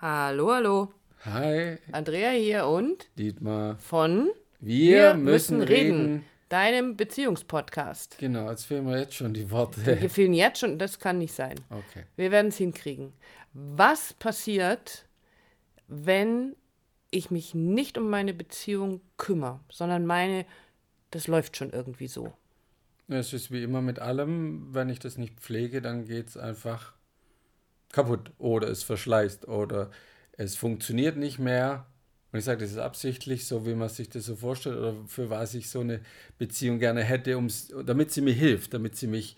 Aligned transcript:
Hallo, 0.00 0.52
hallo. 0.52 0.92
Hi, 1.26 1.76
Andrea 1.92 2.30
hier 2.30 2.66
und 2.66 3.08
Dietmar. 3.18 3.76
von 3.76 4.30
Wir, 4.58 5.12
müssen 5.14 5.60
reden. 5.60 6.24
deinem 6.48 6.96
Beziehungspodcast. 6.96 8.16
Genau, 8.18 8.48
jetzt 8.50 8.64
fehlen 8.64 8.86
mir 8.86 8.98
jetzt 8.98 9.14
schon 9.14 9.34
die 9.34 9.42
Wir 9.42 9.50
Worte. 9.50 10.08
fehlen 10.08 10.32
jetzt 10.32 10.60
schon, 10.60 10.78
das 10.78 10.98
kann 10.98 11.18
nicht 11.18 11.34
sein. 11.34 11.56
Okay. 11.68 12.04
Wir 12.16 12.30
werden 12.30 12.48
es 12.48 12.56
hinkriegen. 12.56 13.12
Was 13.52 14.14
passiert, 14.14 15.04
wenn 15.88 16.56
ich 17.10 17.30
mich 17.30 17.54
nicht 17.54 17.98
um 17.98 18.08
meine 18.08 18.32
Beziehung 18.32 19.02
kümmere, 19.18 19.60
sondern 19.70 20.06
meine, 20.06 20.46
das 21.10 21.26
läuft 21.26 21.56
schon 21.58 21.70
irgendwie 21.70 22.08
so? 22.08 22.32
Es 23.08 23.32
ist 23.34 23.50
wie 23.50 23.62
immer 23.62 23.82
mit 23.82 23.98
allem, 23.98 24.72
wenn 24.72 24.88
ich 24.88 25.00
das 25.00 25.18
nicht 25.18 25.40
pflege, 25.40 25.82
dann 25.82 26.06
geht 26.06 26.28
es 26.28 26.36
einfach 26.38 26.94
kaputt 27.92 28.30
oder 28.38 28.68
es 28.68 28.82
verschleißt 28.82 29.48
oder 29.48 29.90
es 30.32 30.56
funktioniert 30.56 31.16
nicht 31.16 31.38
mehr. 31.38 31.86
Und 32.32 32.38
ich 32.38 32.44
sage, 32.44 32.60
das 32.60 32.70
ist 32.70 32.78
absichtlich, 32.78 33.46
so 33.46 33.66
wie 33.66 33.74
man 33.74 33.88
sich 33.88 34.08
das 34.08 34.24
so 34.26 34.36
vorstellt 34.36 34.76
oder 34.78 34.94
für 35.06 35.30
was 35.30 35.54
ich 35.54 35.68
so 35.68 35.80
eine 35.80 36.00
Beziehung 36.38 36.78
gerne 36.78 37.02
hätte, 37.02 37.36
um's, 37.36 37.74
damit 37.84 38.12
sie 38.12 38.20
mir 38.20 38.32
hilft, 38.34 38.72
damit 38.72 38.96
sie 38.96 39.08
mich 39.08 39.36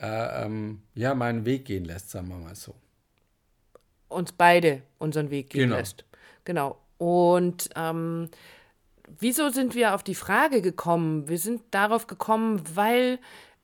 äh, 0.00 0.44
ähm, 0.44 0.82
ja, 0.94 1.14
meinen 1.14 1.44
Weg 1.44 1.64
gehen 1.66 1.84
lässt, 1.84 2.10
sagen 2.10 2.28
wir 2.28 2.36
mal 2.36 2.56
so. 2.56 2.74
uns 4.08 4.32
beide 4.32 4.82
unseren 4.98 5.30
Weg 5.30 5.50
gehen 5.50 5.62
Genau. 5.68 5.76
lässt. 5.76 6.04
Genau. 6.44 6.78
Und 6.98 7.70
ähm, 7.76 8.28
wieso 9.18 9.48
sind 9.50 9.74
wir 9.74 9.94
auf 9.94 10.02
die 10.02 10.14
Frage 10.14 10.60
gekommen? 10.62 11.28
Wir 11.28 11.38
sind 11.38 11.62
darauf 11.70 12.06
gekommen, 12.06 12.62
weil 12.74 13.18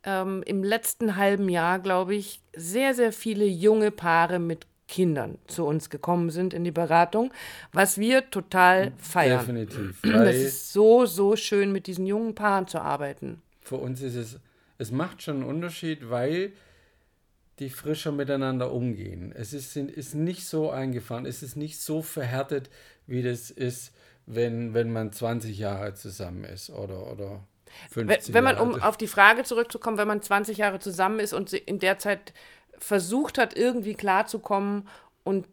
ähm, 0.05 0.43
im 0.47 0.63
letzten 0.63 1.17
halben 1.17 1.49
Jahr, 1.49 1.79
glaube 1.79 2.15
ich, 2.15 2.41
sehr, 2.55 2.95
sehr 2.95 3.13
viele 3.13 3.45
junge 3.45 3.91
Paare 3.91 4.39
mit 4.39 4.67
Kindern 4.89 5.39
zu 5.47 5.67
uns 5.67 5.91
gekommen 5.91 6.31
sind 6.31 6.55
in 6.55 6.65
die 6.65 6.71
Beratung, 6.71 7.31
was 7.73 7.99
wir 7.99 8.31
total 8.31 8.93
feiern. 8.97 9.41
Definitiv. 9.41 10.01
Das 10.03 10.13
Weil 10.13 10.35
ist 10.35 10.73
so, 10.73 11.07
so 11.07 11.37
schön, 11.37 11.73
mit 11.73 11.87
diesen 11.87 12.07
jungen 12.07 12.35
Paaren 12.35 12.67
zu 12.67 12.81
arbeiten. 12.81 13.43
für 13.61 13.77
uns 13.77 14.01
ist 14.01 14.15
es, 14.15 14.41
es 14.79 14.91
macht 14.91 15.23
schon 15.23 15.37
einen 15.37 15.45
Unterschied, 15.45 16.09
weil 16.09 16.53
die 17.59 17.69
frischer 17.69 18.13
miteinander 18.13 18.73
umgehen. 18.73 19.33
Es 19.35 19.53
ist, 19.53 19.77
ist 19.77 20.15
nicht 20.15 20.47
so 20.47 20.71
eingefahren, 20.71 21.27
es 21.27 21.43
ist 21.43 21.57
nicht 21.57 21.81
so 21.81 22.03
verhärtet, 22.03 22.71
wie 23.07 23.23
das 23.23 23.51
ist, 23.51 23.93
wenn, 24.27 24.75
wenn 24.75 24.93
man 24.93 25.13
20 25.13 25.59
Jahre 25.59 25.95
zusammen 25.95 26.45
ist 26.45 26.71
oder, 26.71 27.11
oder 27.11 27.45
50 27.91 28.35
Wenn, 28.35 28.45
man, 28.45 28.57
Jahre. 28.57 28.69
um 28.69 28.83
auf 28.83 28.97
die 28.97 29.07
Frage 29.07 29.45
zurückzukommen, 29.45 29.99
wenn 29.99 30.09
man 30.09 30.23
20 30.23 30.59
Jahre 30.59 30.79
zusammen 30.79 31.21
ist 31.21 31.33
und 31.33 31.53
in 31.53 31.79
der 31.79 31.99
Zeit 31.99 32.33
versucht 32.79 33.39
hat, 33.39 33.57
irgendwie 33.57 33.95
klarzukommen 33.95 34.89
und 35.25 35.47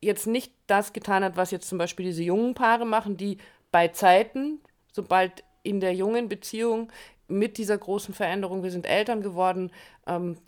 jetzt 0.00 0.26
nicht 0.26 0.52
das 0.66 0.92
getan 0.92 1.24
hat, 1.24 1.36
was 1.36 1.50
jetzt 1.50 1.68
zum 1.68 1.78
Beispiel 1.78 2.06
diese 2.06 2.22
jungen 2.22 2.54
Paare 2.54 2.86
machen, 2.86 3.16
die 3.16 3.38
bei 3.70 3.88
Zeiten, 3.88 4.60
sobald 4.92 5.44
in 5.62 5.80
der 5.80 5.94
jungen 5.94 6.28
Beziehung 6.28 6.90
mit 7.26 7.58
dieser 7.58 7.76
großen 7.76 8.14
Veränderung, 8.14 8.62
wir 8.62 8.70
sind 8.70 8.86
Eltern 8.86 9.22
geworden, 9.22 9.70
ähm, 10.06 10.38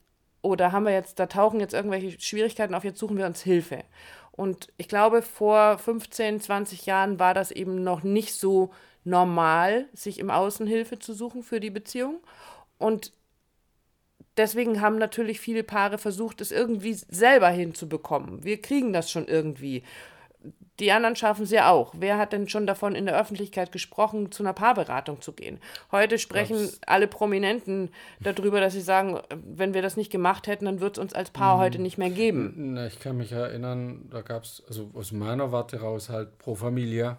oder 0.42 0.72
haben 0.72 0.84
wir 0.84 0.92
jetzt, 0.92 1.18
da 1.18 1.26
tauchen 1.26 1.60
jetzt 1.60 1.74
irgendwelche 1.74 2.18
Schwierigkeiten 2.18 2.74
auf, 2.74 2.84
jetzt 2.84 2.98
suchen 2.98 3.18
wir 3.18 3.26
uns 3.26 3.42
Hilfe. 3.42 3.84
Und 4.32 4.68
ich 4.78 4.88
glaube, 4.88 5.20
vor 5.20 5.76
15, 5.76 6.40
20 6.40 6.86
Jahren 6.86 7.18
war 7.18 7.34
das 7.34 7.50
eben 7.50 7.82
noch 7.82 8.02
nicht 8.02 8.34
so 8.34 8.70
normal, 9.04 9.86
sich 9.92 10.18
im 10.18 10.30
Außen 10.30 10.66
Hilfe 10.66 10.98
zu 10.98 11.12
suchen 11.12 11.42
für 11.42 11.60
die 11.60 11.70
Beziehung. 11.70 12.20
Und 12.78 13.12
deswegen 14.36 14.80
haben 14.80 14.98
natürlich 14.98 15.40
viele 15.40 15.62
Paare 15.62 15.98
versucht, 15.98 16.40
es 16.40 16.50
irgendwie 16.50 16.94
selber 16.94 17.48
hinzubekommen. 17.48 18.44
Wir 18.44 18.60
kriegen 18.60 18.92
das 18.92 19.10
schon 19.10 19.26
irgendwie. 19.26 19.82
Die 20.78 20.92
anderen 20.92 21.14
schaffen 21.14 21.42
es 21.42 21.50
ja 21.50 21.70
auch. 21.70 21.92
Wer 21.98 22.16
hat 22.16 22.32
denn 22.32 22.48
schon 22.48 22.66
davon 22.66 22.94
in 22.94 23.04
der 23.04 23.20
Öffentlichkeit 23.20 23.70
gesprochen, 23.70 24.32
zu 24.32 24.42
einer 24.42 24.54
Paarberatung 24.54 25.20
zu 25.20 25.32
gehen? 25.32 25.58
Heute 25.92 26.18
sprechen 26.18 26.56
Glaub's. 26.56 26.80
alle 26.86 27.06
Prominenten 27.06 27.90
darüber, 28.20 28.60
dass 28.60 28.72
sie 28.72 28.80
sagen, 28.80 29.20
wenn 29.30 29.74
wir 29.74 29.82
das 29.82 29.98
nicht 29.98 30.10
gemacht 30.10 30.46
hätten, 30.46 30.64
dann 30.64 30.80
wird 30.80 30.96
es 30.96 31.02
uns 31.02 31.12
als 31.12 31.30
Paar 31.30 31.58
heute 31.58 31.78
nicht 31.78 31.98
mehr 31.98 32.08
geben. 32.08 32.54
Na, 32.72 32.86
ich 32.86 32.98
kann 32.98 33.18
mich 33.18 33.32
erinnern, 33.32 34.08
da 34.10 34.22
gab 34.22 34.44
es, 34.44 34.62
also 34.66 34.90
aus 34.94 35.12
meiner 35.12 35.52
Warte 35.52 35.80
raus 35.80 36.08
halt 36.08 36.38
pro 36.38 36.54
Familia, 36.54 37.18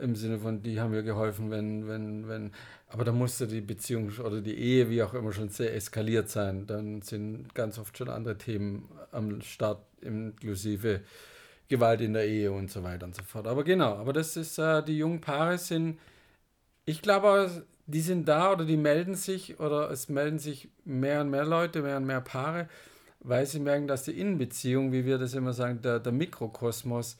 im 0.00 0.14
Sinne 0.16 0.38
von, 0.38 0.62
die 0.62 0.80
haben 0.80 0.90
mir 0.90 1.02
geholfen, 1.02 1.50
wenn, 1.50 1.88
wenn, 1.88 2.28
wenn, 2.28 2.52
aber 2.88 3.04
da 3.04 3.12
musste 3.12 3.46
die 3.46 3.60
Beziehung 3.60 4.10
oder 4.18 4.40
die 4.40 4.58
Ehe, 4.58 4.90
wie 4.90 5.02
auch 5.02 5.14
immer, 5.14 5.32
schon 5.32 5.48
sehr 5.48 5.74
eskaliert 5.74 6.28
sein. 6.28 6.66
Dann 6.66 7.02
sind 7.02 7.54
ganz 7.54 7.78
oft 7.78 7.96
schon 7.96 8.08
andere 8.08 8.36
Themen 8.36 8.88
am 9.12 9.40
Start, 9.42 9.82
inklusive 10.00 11.00
Gewalt 11.68 12.00
in 12.00 12.14
der 12.14 12.26
Ehe 12.26 12.50
und 12.50 12.70
so 12.70 12.82
weiter 12.82 13.06
und 13.06 13.14
so 13.14 13.22
fort. 13.22 13.46
Aber 13.46 13.64
genau, 13.64 13.94
aber 13.96 14.12
das 14.12 14.36
ist, 14.36 14.58
äh, 14.58 14.82
die 14.82 14.98
jungen 14.98 15.20
Paare 15.20 15.56
sind, 15.56 15.98
ich 16.84 17.00
glaube, 17.02 17.64
die 17.86 18.00
sind 18.00 18.26
da 18.28 18.52
oder 18.52 18.64
die 18.64 18.76
melden 18.76 19.14
sich 19.14 19.60
oder 19.60 19.90
es 19.90 20.08
melden 20.08 20.38
sich 20.38 20.68
mehr 20.84 21.20
und 21.20 21.30
mehr 21.30 21.44
Leute, 21.44 21.82
mehr 21.82 21.96
und 21.96 22.06
mehr 22.06 22.20
Paare, 22.20 22.68
weil 23.20 23.46
sie 23.46 23.60
merken, 23.60 23.86
dass 23.86 24.04
die 24.04 24.18
Innenbeziehung, 24.18 24.92
wie 24.92 25.04
wir 25.04 25.18
das 25.18 25.34
immer 25.34 25.52
sagen, 25.52 25.80
der, 25.82 26.00
der 26.00 26.12
Mikrokosmos, 26.12 27.18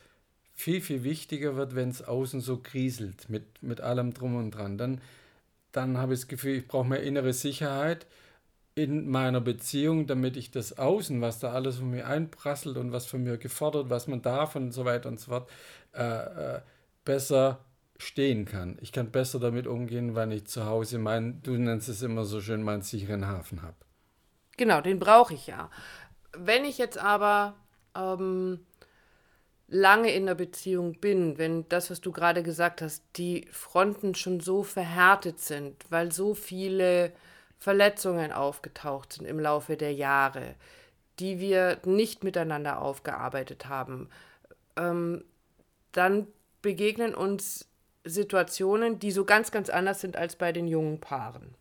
viel, 0.60 0.80
viel 0.80 1.04
wichtiger 1.04 1.56
wird, 1.56 1.74
wenn 1.74 1.88
es 1.88 2.02
außen 2.02 2.40
so 2.40 2.58
kriselt, 2.58 3.28
mit, 3.28 3.62
mit 3.62 3.80
allem 3.80 4.12
drum 4.14 4.36
und 4.36 4.52
dran. 4.52 4.78
Dann, 4.78 5.00
dann 5.72 5.98
habe 5.98 6.14
ich 6.14 6.20
das 6.20 6.28
Gefühl, 6.28 6.58
ich 6.58 6.68
brauche 6.68 6.86
mehr 6.86 7.02
innere 7.02 7.32
Sicherheit 7.32 8.06
in 8.74 9.10
meiner 9.10 9.40
Beziehung, 9.40 10.06
damit 10.06 10.36
ich 10.36 10.50
das 10.50 10.78
Außen, 10.78 11.20
was 11.20 11.38
da 11.38 11.52
alles 11.52 11.78
von 11.78 11.90
mir 11.90 12.06
einprasselt 12.06 12.76
und 12.76 12.92
was 12.92 13.06
von 13.06 13.22
mir 13.22 13.36
gefordert, 13.36 13.90
was 13.90 14.06
man 14.06 14.22
darf 14.22 14.56
und 14.56 14.72
so 14.72 14.84
weiter 14.84 15.08
und 15.08 15.18
so 15.18 15.32
fort, 15.32 15.50
äh, 15.94 16.56
äh, 16.56 16.60
besser 17.04 17.60
stehen 17.98 18.44
kann. 18.44 18.78
Ich 18.80 18.92
kann 18.92 19.10
besser 19.10 19.40
damit 19.40 19.66
umgehen, 19.66 20.14
wenn 20.14 20.30
ich 20.30 20.46
zu 20.46 20.64
Hause 20.64 20.98
mein, 20.98 21.42
du 21.42 21.52
nennst 21.52 21.88
es 21.88 22.02
immer 22.02 22.24
so 22.24 22.40
schön, 22.40 22.62
meinen 22.62 22.82
sicheren 22.82 23.26
Hafen 23.26 23.62
habe. 23.62 23.76
Genau, 24.56 24.80
den 24.80 24.98
brauche 24.98 25.34
ich 25.34 25.46
ja. 25.46 25.70
Wenn 26.32 26.64
ich 26.64 26.78
jetzt 26.78 26.98
aber 26.98 27.54
ähm, 27.94 28.60
lange 29.70 30.12
in 30.12 30.26
der 30.26 30.34
Beziehung 30.34 30.94
bin, 30.94 31.38
wenn 31.38 31.68
das, 31.68 31.90
was 31.90 32.00
du 32.00 32.12
gerade 32.12 32.42
gesagt 32.42 32.82
hast, 32.82 33.02
die 33.16 33.46
Fronten 33.52 34.14
schon 34.14 34.40
so 34.40 34.62
verhärtet 34.62 35.40
sind, 35.40 35.84
weil 35.90 36.12
so 36.12 36.34
viele 36.34 37.12
Verletzungen 37.58 38.32
aufgetaucht 38.32 39.12
sind 39.12 39.26
im 39.26 39.38
Laufe 39.38 39.76
der 39.76 39.94
Jahre, 39.94 40.56
die 41.20 41.38
wir 41.38 41.78
nicht 41.84 42.24
miteinander 42.24 42.80
aufgearbeitet 42.80 43.68
haben, 43.68 44.08
ähm, 44.76 45.24
dann 45.92 46.26
begegnen 46.62 47.14
uns 47.14 47.68
Situationen, 48.04 48.98
die 48.98 49.12
so 49.12 49.24
ganz, 49.24 49.50
ganz 49.50 49.70
anders 49.70 50.00
sind 50.00 50.16
als 50.16 50.36
bei 50.36 50.52
den 50.52 50.66
jungen 50.66 51.00
Paaren. 51.00 51.54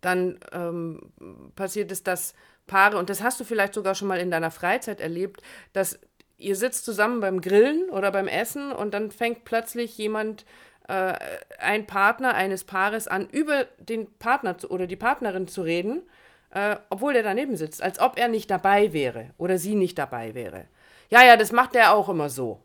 Dann 0.00 0.40
ähm, 0.50 1.12
passiert 1.54 1.92
es, 1.92 2.02
dass 2.02 2.34
Paare, 2.66 2.98
und 2.98 3.10
das 3.10 3.22
hast 3.22 3.38
du 3.40 3.44
vielleicht 3.44 3.74
sogar 3.74 3.94
schon 3.94 4.08
mal 4.08 4.20
in 4.20 4.30
deiner 4.30 4.50
Freizeit 4.50 5.00
erlebt, 5.00 5.42
dass 5.72 5.98
ihr 6.38 6.56
sitzt 6.56 6.84
zusammen 6.84 7.20
beim 7.20 7.40
Grillen 7.40 7.88
oder 7.90 8.10
beim 8.10 8.28
Essen 8.28 8.72
und 8.72 8.92
dann 8.94 9.10
fängt 9.10 9.44
plötzlich 9.44 9.96
jemand, 9.98 10.44
äh, 10.88 11.14
ein 11.58 11.86
Partner 11.86 12.34
eines 12.34 12.64
Paares 12.64 13.06
an, 13.08 13.28
über 13.30 13.66
den 13.78 14.12
Partner 14.18 14.58
zu, 14.58 14.70
oder 14.70 14.86
die 14.86 14.96
Partnerin 14.96 15.46
zu 15.46 15.62
reden, 15.62 16.02
äh, 16.50 16.76
obwohl 16.90 17.12
der 17.12 17.22
daneben 17.22 17.56
sitzt, 17.56 17.82
als 17.82 18.00
ob 18.00 18.18
er 18.18 18.28
nicht 18.28 18.50
dabei 18.50 18.92
wäre 18.92 19.30
oder 19.38 19.58
sie 19.58 19.74
nicht 19.74 19.96
dabei 19.98 20.34
wäre. 20.34 20.66
Ja, 21.10 21.22
ja, 21.24 21.36
das 21.36 21.52
macht 21.52 21.76
er 21.76 21.94
auch 21.94 22.08
immer 22.08 22.28
so. 22.30 22.60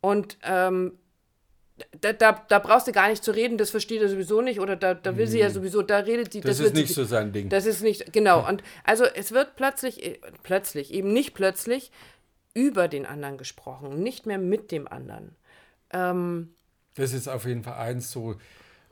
Und 0.00 0.38
ähm, 0.42 0.98
da, 2.00 2.12
da, 2.12 2.44
da 2.48 2.58
brauchst 2.58 2.86
du 2.88 2.92
gar 2.92 3.08
nicht 3.08 3.22
zu 3.24 3.30
reden, 3.32 3.58
das 3.58 3.70
versteht 3.70 4.00
er 4.02 4.08
sowieso 4.08 4.40
nicht 4.42 4.60
oder 4.60 4.76
da, 4.76 4.94
da 4.94 5.16
will 5.16 5.26
sie 5.26 5.38
ja 5.40 5.50
sowieso, 5.50 5.82
da 5.82 5.98
redet 5.98 6.32
sie. 6.32 6.40
Das, 6.40 6.52
ist 6.58 6.60
wird 6.64 6.76
sie- 6.76 6.82
nicht 6.82 6.94
so 6.94 7.04
sein 7.04 7.32
Ding. 7.32 7.48
Das 7.48 7.66
ist 7.66 7.82
nicht, 7.82 8.12
genau. 8.12 8.46
Und 8.46 8.62
also 8.84 9.04
es 9.04 9.32
wird 9.32 9.56
plötzlich, 9.56 10.04
äh, 10.04 10.18
plötzlich, 10.42 10.92
eben 10.92 11.12
nicht 11.12 11.34
plötzlich, 11.34 11.90
über 12.54 12.88
den 12.88 13.06
anderen 13.06 13.38
gesprochen, 13.38 14.02
nicht 14.02 14.26
mehr 14.26 14.38
mit 14.38 14.70
dem 14.72 14.88
anderen. 14.88 15.36
Ähm, 15.92 16.54
Das 16.94 17.12
ist 17.12 17.28
auf 17.28 17.46
jeden 17.46 17.62
Fall 17.62 17.74
eins 17.74 18.10
so 18.10 18.36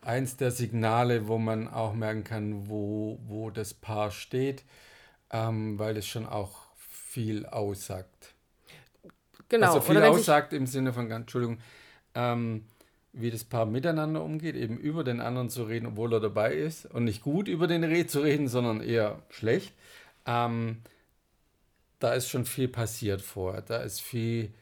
eins 0.01 0.37
der 0.37 0.51
Signale, 0.51 1.29
wo 1.29 1.39
man 1.39 1.69
auch 1.69 1.93
merken 1.95 2.25
kann, 2.25 2.69
wo, 2.69 3.19
wo 3.27 3.51
das 3.51 3.75
Paar 3.75 4.11
steht, 4.11 4.65
ähm, 5.31 5.79
weil 5.79 5.97
es 5.97 6.07
schon 6.07 6.27
auch 6.27 6.69
viel 6.79 7.47
aussagt. 7.47 8.35
genau. 9.49 9.67
Also 9.67 9.81
viel 9.81 9.97
Oder 9.97 10.11
aussagt 10.11 10.53
im 10.53 10.67
Sinne 10.67 10.93
von, 10.93 11.11
Entschuldigung, 11.11 11.59
ähm, 12.15 12.65
wie 13.13 13.31
das 13.31 13.45
Paar 13.45 13.67
miteinander 13.67 14.23
umgeht, 14.23 14.55
eben 14.55 14.77
über 14.79 15.03
den 15.03 15.21
anderen 15.21 15.51
zu 15.51 15.65
reden, 15.65 15.87
obwohl 15.87 16.13
er 16.13 16.21
dabei 16.21 16.55
ist 16.55 16.87
und 16.87 17.05
nicht 17.05 17.23
gut 17.23 17.49
über 17.49 17.67
den 17.67 17.83
Re 17.85 18.07
zu 18.07 18.21
reden, 18.21 18.49
sondern 18.49 18.81
eher 18.81 19.23
schlecht. 19.31 19.75
Ähm, 20.27 20.79
da 21.99 22.13
ist 22.15 22.29
schon 22.29 22.45
viel 22.45 22.69
passiert 22.69 23.23
vorher. 23.23 23.63
Da 23.63 23.79
ist 23.79 24.01
viel 24.01 24.53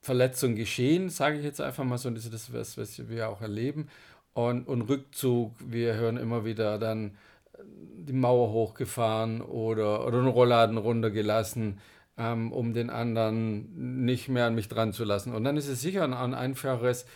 Verletzung 0.00 0.56
geschehen, 0.56 1.10
sage 1.10 1.38
ich 1.38 1.44
jetzt 1.44 1.60
einfach 1.60 1.84
mal 1.84 1.98
so. 1.98 2.10
Das 2.10 2.24
ist 2.24 2.34
das, 2.34 2.52
was, 2.52 3.08
wir 3.08 3.28
auch 3.28 3.40
erleben. 3.40 3.88
Und, 4.34 4.66
und 4.68 4.82
Rückzug, 4.82 5.54
wir 5.60 5.94
hören 5.94 6.16
immer 6.16 6.44
wieder 6.44 6.78
dann 6.78 7.16
die 7.64 8.12
Mauer 8.12 8.52
hochgefahren 8.52 9.40
oder, 9.42 10.06
oder 10.06 10.18
einen 10.18 10.28
Rollladen 10.28 10.78
runtergelassen. 10.78 11.78
ähm, 12.18 12.52
um 12.52 12.74
den 12.74 12.90
anderen 12.90 14.04
nicht 14.04 14.28
mehr 14.28 14.46
an 14.46 14.54
mich 14.54 14.68
dran 14.68 14.92
zu 14.92 15.04
lassen. 15.04 15.34
Und 15.34 15.44
dann 15.44 15.56
ist 15.56 15.68
es 15.68 15.80
sicher 15.80 16.04
ein, 16.04 16.12
ein 16.14 16.34
einfaches, 16.34 17.06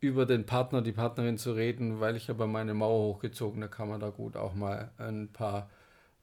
über 0.00 0.26
den 0.26 0.46
Partner, 0.46 0.82
die 0.82 0.92
Partnerin 0.92 1.38
zu 1.38 1.52
reden, 1.52 2.00
weil 2.00 2.16
ich 2.16 2.28
habe 2.28 2.46
meine 2.46 2.74
Mauer 2.74 3.14
hochgezogen, 3.14 3.60
da 3.60 3.68
kann 3.68 3.88
man 3.88 4.00
da 4.00 4.10
gut 4.10 4.36
auch 4.36 4.54
mal 4.54 4.92
ein 4.98 5.32
paar, 5.32 5.70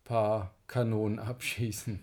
paar 0.06 0.56
Kanonen 0.68 1.20
abschießen. 1.20 2.00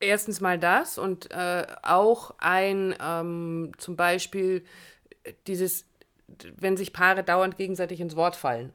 Erstens 0.00 0.40
mal 0.40 0.58
das 0.58 0.96
und 0.96 1.30
äh, 1.32 1.66
auch 1.82 2.34
ein 2.38 2.94
ähm, 3.02 3.72
zum 3.78 3.96
Beispiel 3.96 4.64
dieses, 5.48 5.86
wenn 6.56 6.76
sich 6.76 6.92
Paare 6.92 7.24
dauernd 7.24 7.58
gegenseitig 7.58 8.00
ins 8.00 8.14
Wort 8.14 8.36
fallen. 8.36 8.72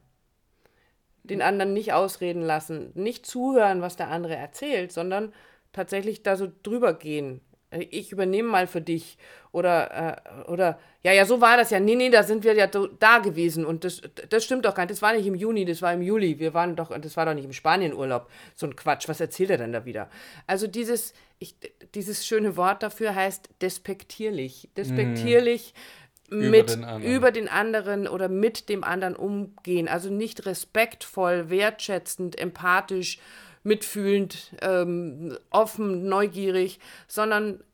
Den 1.22 1.40
anderen 1.40 1.72
nicht 1.72 1.94
ausreden 1.94 2.42
lassen, 2.42 2.92
nicht 2.94 3.24
zuhören, 3.24 3.80
was 3.80 3.96
der 3.96 4.10
andere 4.10 4.36
erzählt, 4.36 4.92
sondern 4.92 5.32
tatsächlich 5.72 6.22
da 6.22 6.36
so 6.36 6.52
drüber 6.62 6.92
gehen 6.92 7.40
ich 7.78 8.12
übernehme 8.12 8.48
mal 8.48 8.66
für 8.66 8.80
dich. 8.80 9.16
Oder, 9.52 10.16
äh, 10.46 10.50
oder, 10.50 10.78
ja, 11.02 11.12
ja, 11.12 11.26
so 11.26 11.40
war 11.40 11.56
das 11.56 11.70
ja. 11.70 11.78
Nee, 11.78 11.94
nee, 11.94 12.10
da 12.10 12.22
sind 12.22 12.42
wir 12.44 12.54
ja 12.54 12.66
da 12.66 13.18
gewesen. 13.18 13.64
Und 13.64 13.84
das, 13.84 14.00
das 14.28 14.44
stimmt 14.44 14.64
doch 14.64 14.74
gar 14.74 14.84
nicht. 14.84 14.92
Das 14.92 15.02
war 15.02 15.12
nicht 15.12 15.26
im 15.26 15.34
Juni, 15.34 15.64
das 15.64 15.80
war 15.80 15.92
im 15.92 16.02
Juli. 16.02 16.38
Wir 16.38 16.54
waren 16.54 16.76
doch, 16.76 16.96
das 16.98 17.16
war 17.16 17.26
doch 17.26 17.34
nicht 17.34 17.44
im 17.44 17.52
Spanienurlaub. 17.52 18.28
So 18.54 18.66
ein 18.66 18.74
Quatsch. 18.74 19.08
Was 19.08 19.20
erzählt 19.20 19.50
er 19.50 19.58
denn 19.58 19.72
da 19.72 19.84
wieder? 19.84 20.10
Also 20.46 20.66
dieses, 20.66 21.14
ich, 21.38 21.54
dieses 21.94 22.26
schöne 22.26 22.56
Wort 22.56 22.82
dafür 22.82 23.14
heißt 23.14 23.50
despektierlich. 23.60 24.68
Despektierlich. 24.76 25.72
Mhm. 25.74 25.84
Mit, 26.30 26.74
über 26.74 26.86
den, 26.86 27.02
über 27.02 27.30
den 27.30 27.48
anderen 27.48 28.08
oder 28.08 28.28
mit 28.28 28.68
dem 28.68 28.82
anderen 28.82 29.14
umgehen. 29.14 29.88
Also 29.88 30.10
nicht 30.10 30.46
respektvoll, 30.46 31.50
wertschätzend, 31.50 32.38
empathisch, 32.38 33.20
mitfühlend, 33.64 34.54
ähm, 34.62 35.36
offen, 35.50 36.06
neugierig, 36.08 36.78
sondern 37.08 37.64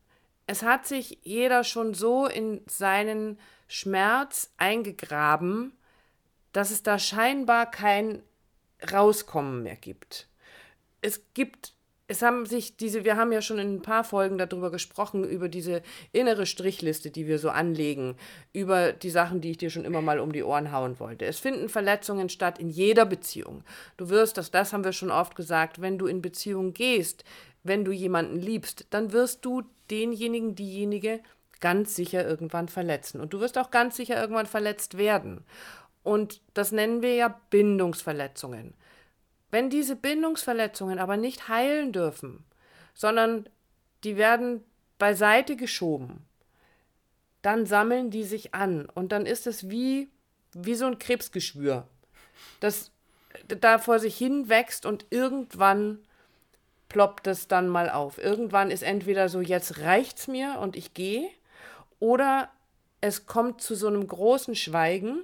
es 0.47 0.63
hat 0.63 0.87
sich 0.87 1.19
jeder 1.21 1.63
schon 1.63 1.93
so 1.93 2.25
in 2.25 2.61
seinen 2.67 3.37
Schmerz 3.67 4.51
eingegraben, 4.57 5.73
dass 6.51 6.71
es 6.71 6.83
da 6.83 6.97
scheinbar 6.97 7.69
kein 7.69 8.23
Rauskommen 8.91 9.63
mehr 9.63 9.75
gibt. 9.75 10.27
Es 11.01 11.21
gibt 11.33 11.73
es 12.11 12.21
haben 12.21 12.45
sich 12.45 12.75
diese, 12.75 13.05
wir 13.05 13.15
haben 13.15 13.31
ja 13.31 13.41
schon 13.41 13.57
in 13.57 13.75
ein 13.75 13.81
paar 13.81 14.03
Folgen 14.03 14.37
darüber 14.37 14.69
gesprochen, 14.69 15.23
über 15.23 15.47
diese 15.47 15.81
innere 16.11 16.45
Strichliste, 16.45 17.09
die 17.09 17.25
wir 17.25 17.39
so 17.39 17.49
anlegen, 17.49 18.15
über 18.51 18.91
die 18.91 19.09
Sachen, 19.09 19.39
die 19.39 19.51
ich 19.51 19.57
dir 19.57 19.69
schon 19.69 19.85
immer 19.85 20.01
mal 20.01 20.19
um 20.19 20.33
die 20.33 20.43
Ohren 20.43 20.73
hauen 20.73 20.99
wollte. 20.99 21.25
Es 21.25 21.39
finden 21.39 21.69
Verletzungen 21.69 22.27
statt 22.27 22.59
in 22.59 22.69
jeder 22.69 23.05
Beziehung. 23.05 23.63
Du 23.95 24.09
wirst, 24.09 24.37
das, 24.37 24.51
das 24.51 24.73
haben 24.73 24.83
wir 24.83 24.91
schon 24.91 25.09
oft 25.09 25.35
gesagt, 25.35 25.81
wenn 25.81 25.97
du 25.97 26.05
in 26.05 26.21
Beziehung 26.21 26.73
gehst, 26.73 27.23
wenn 27.63 27.85
du 27.85 27.91
jemanden 27.91 28.37
liebst, 28.37 28.87
dann 28.89 29.13
wirst 29.13 29.45
du 29.45 29.63
denjenigen, 29.89 30.55
diejenige 30.55 31.21
ganz 31.61 31.95
sicher 31.95 32.27
irgendwann 32.27 32.67
verletzen. 32.67 33.21
Und 33.21 33.33
du 33.33 33.39
wirst 33.39 33.57
auch 33.57 33.71
ganz 33.71 33.95
sicher 33.95 34.19
irgendwann 34.19 34.47
verletzt 34.47 34.97
werden. 34.97 35.45
Und 36.03 36.41
das 36.53 36.73
nennen 36.73 37.01
wir 37.01 37.15
ja 37.15 37.39
Bindungsverletzungen. 37.51 38.73
Wenn 39.51 39.69
diese 39.69 39.95
Bindungsverletzungen 39.95 40.97
aber 40.97 41.17
nicht 41.17 41.49
heilen 41.49 41.91
dürfen, 41.91 42.45
sondern 42.93 43.47
die 44.03 44.17
werden 44.17 44.63
beiseite 44.97 45.55
geschoben, 45.55 46.25
dann 47.41 47.65
sammeln 47.65 48.11
die 48.11 48.23
sich 48.23 48.53
an 48.53 48.85
und 48.85 49.11
dann 49.11 49.25
ist 49.25 49.47
es 49.47 49.69
wie, 49.69 50.09
wie 50.53 50.75
so 50.75 50.85
ein 50.85 50.99
Krebsgeschwür, 50.99 51.87
das 52.59 52.91
da 53.47 53.79
vor 53.79 53.99
sich 53.99 54.17
hin 54.17 54.49
wächst 54.49 54.85
und 54.85 55.05
irgendwann 55.09 55.99
ploppt 56.89 57.27
es 57.27 57.47
dann 57.47 57.67
mal 57.67 57.89
auf. 57.89 58.17
Irgendwann 58.17 58.69
ist 58.69 58.83
entweder 58.83 59.29
so, 59.29 59.41
jetzt 59.41 59.79
reicht's 59.79 60.27
mir 60.27 60.59
und 60.59 60.75
ich 60.75 60.93
gehe, 60.93 61.29
oder 61.99 62.49
es 62.99 63.25
kommt 63.25 63.61
zu 63.61 63.75
so 63.75 63.87
einem 63.87 64.05
großen 64.05 64.55
Schweigen 64.55 65.23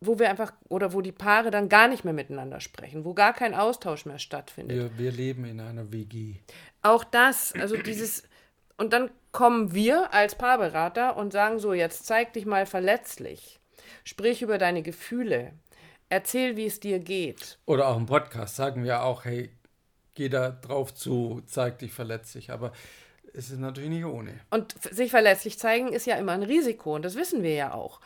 wo 0.00 0.18
wir 0.18 0.30
einfach 0.30 0.52
oder 0.68 0.92
wo 0.92 1.02
die 1.02 1.12
Paare 1.12 1.50
dann 1.50 1.68
gar 1.68 1.86
nicht 1.88 2.04
mehr 2.04 2.14
miteinander 2.14 2.60
sprechen, 2.60 3.04
wo 3.04 3.12
gar 3.14 3.34
kein 3.34 3.54
Austausch 3.54 4.06
mehr 4.06 4.18
stattfindet. 4.18 4.76
Wir, 4.76 4.98
wir 4.98 5.12
leben 5.12 5.44
in 5.44 5.60
einer 5.60 5.92
WG. 5.92 6.36
Auch 6.82 7.04
das, 7.04 7.52
also 7.52 7.76
dieses, 7.76 8.22
und 8.78 8.92
dann 8.92 9.10
kommen 9.30 9.74
wir 9.74 10.12
als 10.14 10.34
Paarberater 10.34 11.16
und 11.16 11.32
sagen 11.32 11.58
so, 11.58 11.74
jetzt 11.74 12.06
zeig 12.06 12.32
dich 12.32 12.46
mal 12.46 12.64
verletzlich, 12.64 13.60
sprich 14.04 14.40
über 14.40 14.56
deine 14.56 14.82
Gefühle, 14.82 15.52
erzähl, 16.08 16.56
wie 16.56 16.66
es 16.66 16.80
dir 16.80 16.98
geht. 16.98 17.58
Oder 17.66 17.88
auch 17.88 17.96
im 17.98 18.06
Podcast 18.06 18.56
sagen 18.56 18.84
wir 18.84 19.02
auch, 19.02 19.26
hey, 19.26 19.50
geh 20.14 20.30
da 20.30 20.48
drauf 20.50 20.94
zu, 20.94 21.42
zeig 21.46 21.78
dich 21.78 21.92
verletzlich, 21.92 22.50
aber 22.50 22.72
es 23.34 23.50
ist 23.50 23.58
natürlich 23.58 23.90
nicht 23.90 24.04
ohne. 24.04 24.40
Und 24.50 24.74
sich 24.82 25.10
verletzlich 25.10 25.58
zeigen 25.58 25.92
ist 25.92 26.06
ja 26.06 26.16
immer 26.16 26.32
ein 26.32 26.42
Risiko 26.42 26.94
und 26.94 27.04
das 27.04 27.14
wissen 27.14 27.42
wir 27.42 27.54
ja 27.54 27.74
auch. 27.74 28.00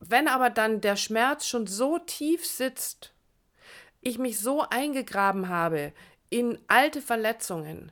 Wenn 0.00 0.28
aber 0.28 0.50
dann 0.50 0.80
der 0.80 0.96
Schmerz 0.96 1.46
schon 1.46 1.66
so 1.66 1.98
tief 1.98 2.46
sitzt, 2.46 3.12
ich 4.00 4.18
mich 4.18 4.38
so 4.38 4.62
eingegraben 4.68 5.48
habe 5.48 5.92
in 6.30 6.58
alte 6.68 7.02
Verletzungen 7.02 7.90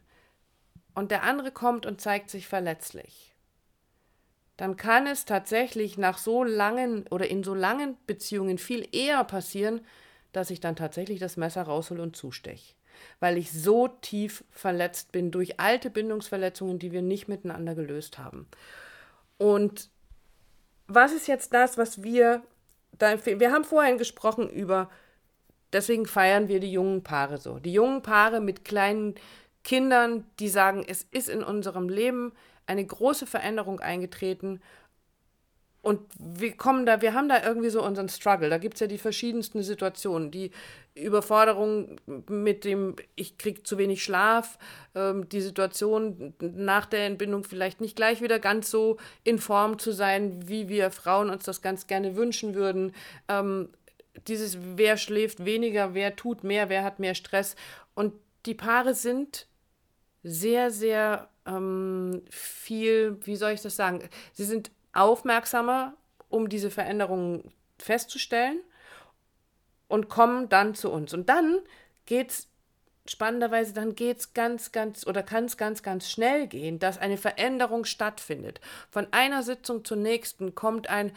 und 0.95 1.11
der 1.11 1.25
andere 1.25 1.51
kommt 1.51 1.85
und 1.85 2.01
zeigt 2.01 2.31
sich 2.31 2.47
verletzlich, 2.47 3.35
dann 4.57 4.77
kann 4.77 5.07
es 5.07 5.25
tatsächlich 5.25 5.99
nach 5.99 6.19
so 6.19 6.45
langen 6.45 7.07
oder 7.09 7.29
in 7.29 7.45
so 7.45 7.55
langen 7.55 7.97
Beziehungen 8.07 8.59
viel 8.59 8.89
eher 8.93 9.23
passieren, 9.25 9.81
dass 10.33 10.51
ich 10.51 10.61
dann 10.61 10.77
tatsächlich 10.77 11.19
das 11.19 11.37
Messer 11.37 11.63
raushol 11.63 12.01
und 12.01 12.17
zusteche. 12.17 12.75
Weil 13.21 13.37
ich 13.37 13.53
so 13.53 13.89
tief 13.89 14.45
verletzt 14.51 15.13
bin 15.13 15.31
durch 15.31 15.61
alte 15.61 15.91
Bindungsverletzungen, 15.91 16.79
die 16.79 16.93
wir 16.93 17.03
nicht 17.03 17.29
miteinander 17.29 17.75
gelöst 17.75 18.19
haben. 18.19 18.47
Und 19.37 19.91
was 20.89 21.13
ist 21.13 21.27
jetzt 21.27 21.53
das, 21.53 21.79
was 21.79 22.03
wir 22.03 22.43
da 22.99 23.11
empfehlen? 23.13 23.41
Wir 23.41 23.53
haben 23.53 23.65
vorhin 23.65 23.99
gesprochen 23.99 24.49
über, 24.49 24.91
deswegen 25.73 26.07
feiern 26.07 26.49
wir 26.49 26.61
die 26.61 26.73
jungen 26.73 27.03
Paare 27.03 27.39
so. 27.39 27.59
Die 27.59 27.73
jungen 27.73 28.03
Paare 28.03 28.41
mit 28.41 28.65
kleinen 28.65 29.15
Kindern, 29.65 30.25
die 30.39 30.49
sagen, 30.49 30.85
es 30.87 31.03
ist 31.11 31.29
in 31.29 31.43
unserem 31.43 31.89
Leben 31.89 32.33
eine 32.67 32.85
große 32.85 33.27
Veränderung 33.27 33.81
eingetreten 33.81 34.61
und 35.87 36.01
wir 36.19 36.57
kommen 36.57 36.85
da, 36.85 37.01
wir 37.01 37.15
haben 37.15 37.29
da 37.29 37.45
irgendwie 37.45 37.71
so 37.71 37.81
unseren 37.81 38.09
Struggle. 38.09 38.51
Da 38.51 38.59
gibt 38.59 38.75
es 38.75 38.81
ja 38.81 38.89
die 38.89 38.99
verschiedensten 38.99 39.63
Situationen. 39.63 40.33
Die 40.33 40.51
Überforderung 40.97 42.01
mit 42.29 42.65
dem, 42.65 42.97
ich 43.15 43.39
kriege 43.39 43.63
zu 43.63 43.79
wenig 43.79 44.03
Schlaf, 44.03 44.59
ähm, 44.97 45.29
die 45.29 45.41
Situation 45.41 46.35
nach 46.41 46.87
der 46.87 47.07
Entbindung 47.07 47.45
vielleicht 47.45 47.81
nicht 47.81 47.95
gleich 47.95 48.21
wieder 48.21 48.41
ganz 48.41 48.69
so 48.69 48.97
in 49.23 49.39
Form 49.39 49.79
zu 49.79 49.93
sein, 49.93 50.49
wie 50.49 50.69
wir 50.69 50.91
Frauen 50.91 51.31
uns 51.31 51.45
das 51.45 51.63
ganz 51.63 51.87
gerne 51.87 52.17
wünschen 52.17 52.57
würden. 52.57 52.93
Ähm, 53.29 53.69
dieses, 54.27 54.59
wer 54.75 54.97
schläft 54.97 55.45
weniger, 55.45 55.95
wer 55.95 56.17
tut 56.17 56.43
mehr, 56.43 56.69
wer 56.69 56.83
hat 56.83 56.99
mehr 56.99 57.15
Stress. 57.15 57.55
Und 57.95 58.13
die 58.45 58.55
Paare 58.55 58.93
sind 58.93 59.47
sehr, 60.25 60.73
sehr 60.73 61.29
ähm, 61.47 62.23
viel, 62.29 63.19
wie 63.25 63.37
soll 63.37 63.53
ich 63.53 63.63
das 63.63 63.77
sagen? 63.77 64.03
Sie 64.33 64.43
sind 64.45 64.73
aufmerksamer, 64.97 65.95
um 66.29 66.49
diese 66.49 66.71
Veränderungen 66.71 67.53
festzustellen 67.79 68.61
und 69.89 70.09
kommen 70.09 70.49
dann 70.49 70.75
zu 70.75 70.91
uns. 70.91 71.15
Und 71.15 71.29
dann 71.29 71.61
geht 72.07 72.31
es 72.31 72.49
spannenderweise, 73.07 73.73
dann 73.73 73.95
geht 73.95 74.19
es 74.19 74.35
ganz, 74.35 74.73
ganz 74.73 75.07
oder 75.07 75.23
kann 75.23 75.45
es 75.45 75.57
ganz, 75.57 75.83
ganz 75.83 76.11
schnell 76.11 76.47
gehen, 76.47 76.79
dass 76.79 76.99
eine 76.99 77.17
Veränderung 77.17 77.85
stattfindet. 77.85 78.61
Von 78.91 79.07
einer 79.13 79.43
Sitzung 79.43 79.85
zur 79.85 79.97
nächsten 79.97 80.55
kommt 80.55 80.89
ein, 80.89 81.13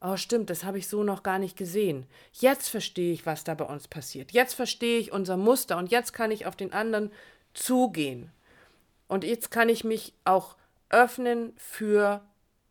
oh 0.00 0.16
stimmt, 0.16 0.50
das 0.50 0.64
habe 0.64 0.78
ich 0.78 0.88
so 0.88 1.04
noch 1.04 1.22
gar 1.22 1.38
nicht 1.38 1.56
gesehen. 1.56 2.06
Jetzt 2.32 2.68
verstehe 2.68 3.12
ich, 3.12 3.26
was 3.26 3.44
da 3.44 3.54
bei 3.54 3.64
uns 3.64 3.88
passiert. 3.88 4.32
Jetzt 4.32 4.54
verstehe 4.54 4.98
ich 4.98 5.12
unser 5.12 5.36
Muster 5.36 5.76
und 5.76 5.90
jetzt 5.90 6.12
kann 6.12 6.30
ich 6.30 6.46
auf 6.46 6.56
den 6.56 6.72
anderen 6.72 7.12
zugehen. 7.54 8.32
Und 9.06 9.24
jetzt 9.24 9.50
kann 9.50 9.68
ich 9.68 9.84
mich 9.84 10.12
auch 10.24 10.56
öffnen 10.90 11.52
für 11.56 12.22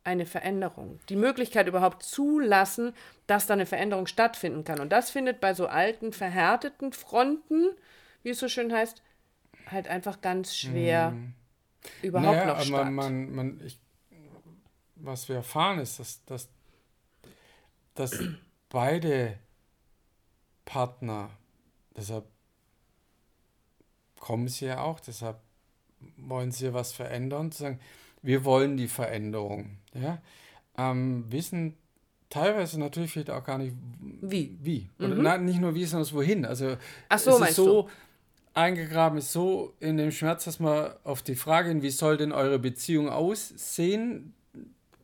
eine 0.08 0.24
Veränderung. 0.24 0.98
Die 1.10 1.16
Möglichkeit 1.16 1.68
überhaupt 1.68 2.02
zulassen, 2.02 2.94
dass 3.26 3.46
da 3.46 3.54
eine 3.54 3.66
Veränderung 3.66 4.06
stattfinden 4.06 4.64
kann. 4.64 4.80
Und 4.80 4.90
das 4.90 5.10
findet 5.10 5.38
bei 5.38 5.52
so 5.52 5.66
alten, 5.66 6.12
verhärteten 6.12 6.92
Fronten, 6.94 7.68
wie 8.22 8.30
es 8.30 8.38
so 8.38 8.48
schön 8.48 8.72
heißt, 8.72 9.02
halt 9.70 9.86
einfach 9.86 10.22
ganz 10.22 10.56
schwer 10.56 11.10
hm. 11.10 11.34
überhaupt 12.00 12.36
naja, 12.36 12.46
noch 12.46 12.62
statt. 12.62 12.90
Man, 12.90 13.34
man, 13.34 13.60
ich, 13.64 13.78
was 14.96 15.28
wir 15.28 15.36
erfahren 15.36 15.78
ist, 15.78 15.98
dass, 16.00 16.24
dass, 16.24 16.48
dass 17.94 18.18
beide 18.70 19.38
Partner, 20.64 21.28
deshalb 21.94 22.24
kommen 24.18 24.48
sie 24.48 24.66
ja 24.66 24.80
auch, 24.80 25.00
deshalb 25.00 25.38
wollen 26.16 26.50
sie 26.50 26.72
was 26.72 26.92
verändern, 26.92 27.52
zu 27.52 27.64
sagen, 27.64 27.80
wir 28.22 28.44
wollen 28.44 28.76
die 28.76 28.88
Veränderung. 28.88 29.78
Ja? 29.94 30.18
Ähm, 30.76 31.24
wissen 31.28 31.74
teilweise 32.30 32.78
natürlich 32.78 33.12
vielleicht 33.12 33.30
auch 33.30 33.44
gar 33.44 33.58
nicht 33.58 33.74
wie. 34.02 34.58
Wie. 34.60 34.90
Oder 34.98 35.14
mhm. 35.14 35.22
na, 35.22 35.38
nicht 35.38 35.60
nur 35.60 35.74
wie, 35.74 35.84
sondern 35.84 36.12
wohin. 36.12 36.44
Also 36.44 36.76
Ach 37.08 37.18
so, 37.18 37.42
es 37.42 37.50
ist 37.50 37.56
so, 37.56 37.88
eingegraben 38.54 39.18
ist, 39.18 39.32
so 39.32 39.74
in 39.80 39.96
dem 39.96 40.10
Schmerz, 40.10 40.44
dass 40.44 40.60
man 40.60 40.90
auf 41.04 41.22
die 41.22 41.36
Frage, 41.36 41.80
wie 41.82 41.90
soll 41.90 42.16
denn 42.16 42.32
eure 42.32 42.58
Beziehung 42.58 43.08
aussehen? 43.08 44.34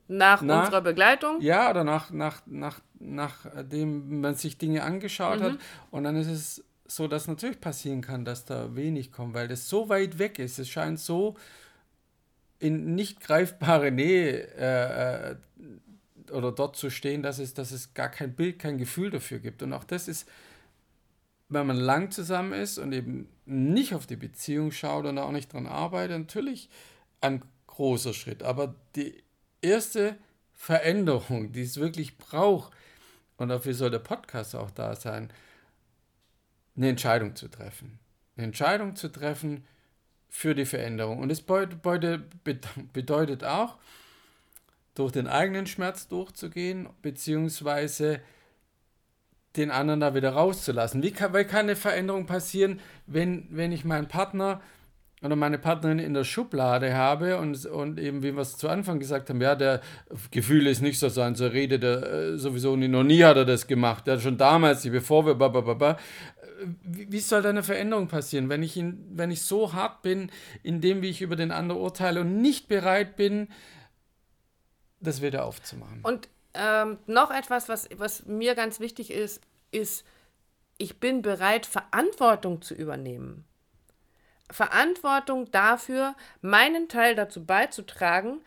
Nach, 0.07 0.43
nach 0.43 0.65
unserer 0.65 0.83
Begleitung? 0.83 1.41
Ja, 1.41 1.71
oder 1.71 1.83
nach, 1.83 2.11
nach, 2.11 2.43
nach, 2.47 2.81
nachdem 2.99 4.21
man 4.21 4.35
sich 4.35 4.59
Dinge 4.59 4.83
angeschaut 4.83 5.41
mhm. 5.41 5.45
hat. 5.45 5.59
Und 5.91 6.05
dann 6.05 6.17
ist 6.17 6.29
es 6.29 6.65
so, 6.87 7.09
dass 7.09 7.27
natürlich 7.27 7.61
passieren 7.61 8.03
kann, 8.03 8.27
dass 8.27 8.45
da 8.45 8.77
wenig 8.77 9.13
kommt, 9.13 9.33
weil 9.33 9.49
das 9.49 9.69
so 9.69 9.89
weit 9.89 10.19
weg 10.19 10.39
ist. 10.39 10.59
Es 10.59 10.69
scheint 10.69 11.01
so 11.01 11.37
in 12.65 12.95
nicht 12.95 13.21
greifbare 13.21 13.91
Nähe 13.91 14.49
äh, 14.57 15.33
äh 15.33 15.37
oder 16.31 16.51
dort 16.51 16.75
zu 16.77 16.89
stehen, 16.89 17.23
dass 17.23 17.39
es, 17.39 17.53
dass 17.53 17.71
es 17.71 17.93
gar 17.93 18.09
kein 18.09 18.35
Bild, 18.35 18.59
kein 18.59 18.79
Gefühl 18.79 19.11
dafür 19.11 19.39
gibt. 19.39 19.63
Und 19.63 19.75
auch 19.75 19.85
das 19.85 20.09
ist, 20.09 20.27
wenn 21.51 21.67
man 21.67 21.77
lang 21.77 22.11
zusammen 22.11 22.55
ist 22.55 22.79
und 22.79 22.93
eben 22.93 23.29
nicht 23.45 23.95
auf 23.95 24.07
die 24.07 24.17
Beziehung 24.17 24.73
schaut 24.73 25.05
und 25.05 25.19
auch 25.19 25.31
nicht 25.31 25.53
dran 25.53 25.67
arbeitet, 25.67 26.19
natürlich 26.19 26.71
ein 27.21 27.43
großer 27.67 28.15
Schritt. 28.15 28.43
Aber 28.43 28.75
die 28.97 29.23
erste 29.61 30.17
Veränderung, 30.55 31.53
die 31.53 31.63
es 31.63 31.77
wirklich 31.77 32.17
braucht, 32.17 32.73
und 33.37 33.49
dafür 33.51 33.75
soll 33.75 33.91
der 33.91 33.99
Podcast 33.99 34.57
auch 34.57 34.71
da 34.71 34.97
sein, 34.97 35.31
eine 36.77 36.89
Entscheidung 36.89 37.37
zu 37.37 37.49
treffen. 37.49 37.99
Eine 38.37 38.47
Entscheidung 38.47 38.97
zu 38.97 39.09
treffen 39.09 39.65
für 40.35 40.57
die 40.57 40.65
Veränderung. 40.65 41.21
Und 41.21 41.29
das 41.29 41.43
bedeutet 42.93 43.45
auch, 43.45 43.77
durch 44.97 45.13
den 45.13 45.29
eigenen 45.29 45.67
Schmerz 45.67 46.09
durchzugehen, 46.09 46.89
beziehungsweise 47.03 48.21
den 49.57 49.71
anderen 49.71 50.01
da 50.01 50.15
wieder 50.17 50.31
rauszulassen. 50.31 51.05
Wie 51.05 51.13
kann, 51.13 51.35
wie 51.35 51.45
kann 51.45 51.61
eine 51.61 51.77
Veränderung 51.77 52.27
passieren, 52.27 52.81
wenn, 53.07 53.47
wenn 53.51 53.71
ich 53.71 53.85
meinen 53.85 54.09
Partner 54.09 54.61
oder 55.23 55.37
meine 55.37 55.59
Partnerin 55.59 56.01
in 56.01 56.15
der 56.15 56.25
Schublade 56.25 56.95
habe 56.95 57.39
und, 57.39 57.65
und 57.67 57.99
eben, 57.99 58.23
wie 58.25 58.35
wir 58.35 58.43
es 58.43 58.57
zu 58.57 58.69
Anfang 58.69 58.99
gesagt 58.99 59.31
haben, 59.31 59.41
ja, 59.41 59.55
der 59.55 59.81
Gefühl 60.33 60.67
ist 60.67 60.83
nicht 60.83 60.99
so 60.99 61.09
sein, 61.09 61.35
so 61.35 61.47
redet 61.47 61.83
er 61.83 62.13
äh, 62.13 62.39
sowieso 62.39 62.77
nie, 62.77 62.89
noch 62.89 63.05
nie 63.05 63.23
hat 63.23 63.37
er 63.37 63.45
das 63.45 63.67
gemacht, 63.67 64.07
ja, 64.07 64.19
schon 64.19 64.37
damals, 64.37 64.83
bevor 64.83 65.25
wir, 65.27 65.35
babababa. 65.35 65.97
Wie, 66.83 67.21
soll 67.21 67.43
da 67.43 67.51
eine 67.51 67.63
Veränderung 67.63 68.09
passieren, 68.09 68.49
wenn 68.49 68.63
ich, 68.63 68.77
in, 68.77 69.07
wenn 69.17 69.31
ich 69.31 69.43
so 69.43 69.73
hart 69.73 70.03
bin, 70.03 70.31
in 70.63 70.81
dem, 70.81 71.03
wie 71.03 71.11
ich 71.11 71.23
über 71.23 71.37
den 71.37 71.51
anderen 71.51 71.81
urteile 71.81 72.21
und 72.21 72.41
nicht 72.41 72.69
bereit 72.69 73.17
bin, 73.17 73.49
das 75.01 75.23
wieder 75.23 75.45
aufzumachen. 75.45 76.01
Und 76.03 76.29
ähm, 76.55 76.99
noch 77.07 77.31
etwas, 77.31 77.69
was, 77.69 77.89
was 77.97 78.27
mir 78.27 78.55
ganz 78.55 78.81
wichtig 78.81 79.11
ist, 79.11 79.41
ist, 79.71 80.05
ich 80.79 81.01
bin 81.01 81.23
bereit, 81.23 81.67
Verantwortung 81.67 82.63
zu 82.63 82.75
übernehmen. 82.75 83.45
Verantwortung 84.51 85.51
dafür, 85.51 86.15
meinen 86.41 86.89
Teil 86.89 87.15
dazu 87.15 87.45
beizutragen, 87.45 88.41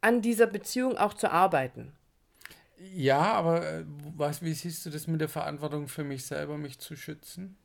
an 0.00 0.20
dieser 0.20 0.46
Beziehung 0.46 0.98
auch 0.98 1.14
zu 1.14 1.30
arbeiten. 1.30 1.92
Ja, 2.92 3.20
aber 3.20 3.66
äh, 3.66 3.84
was, 4.16 4.42
wie 4.42 4.52
siehst 4.52 4.84
du 4.84 4.90
das 4.90 5.06
mit 5.06 5.20
der 5.20 5.28
Verantwortung 5.28 5.88
für 5.88 6.04
mich 6.04 6.26
selber, 6.26 6.58
mich 6.58 6.78
zu 6.78 6.96
schützen? 6.96 7.56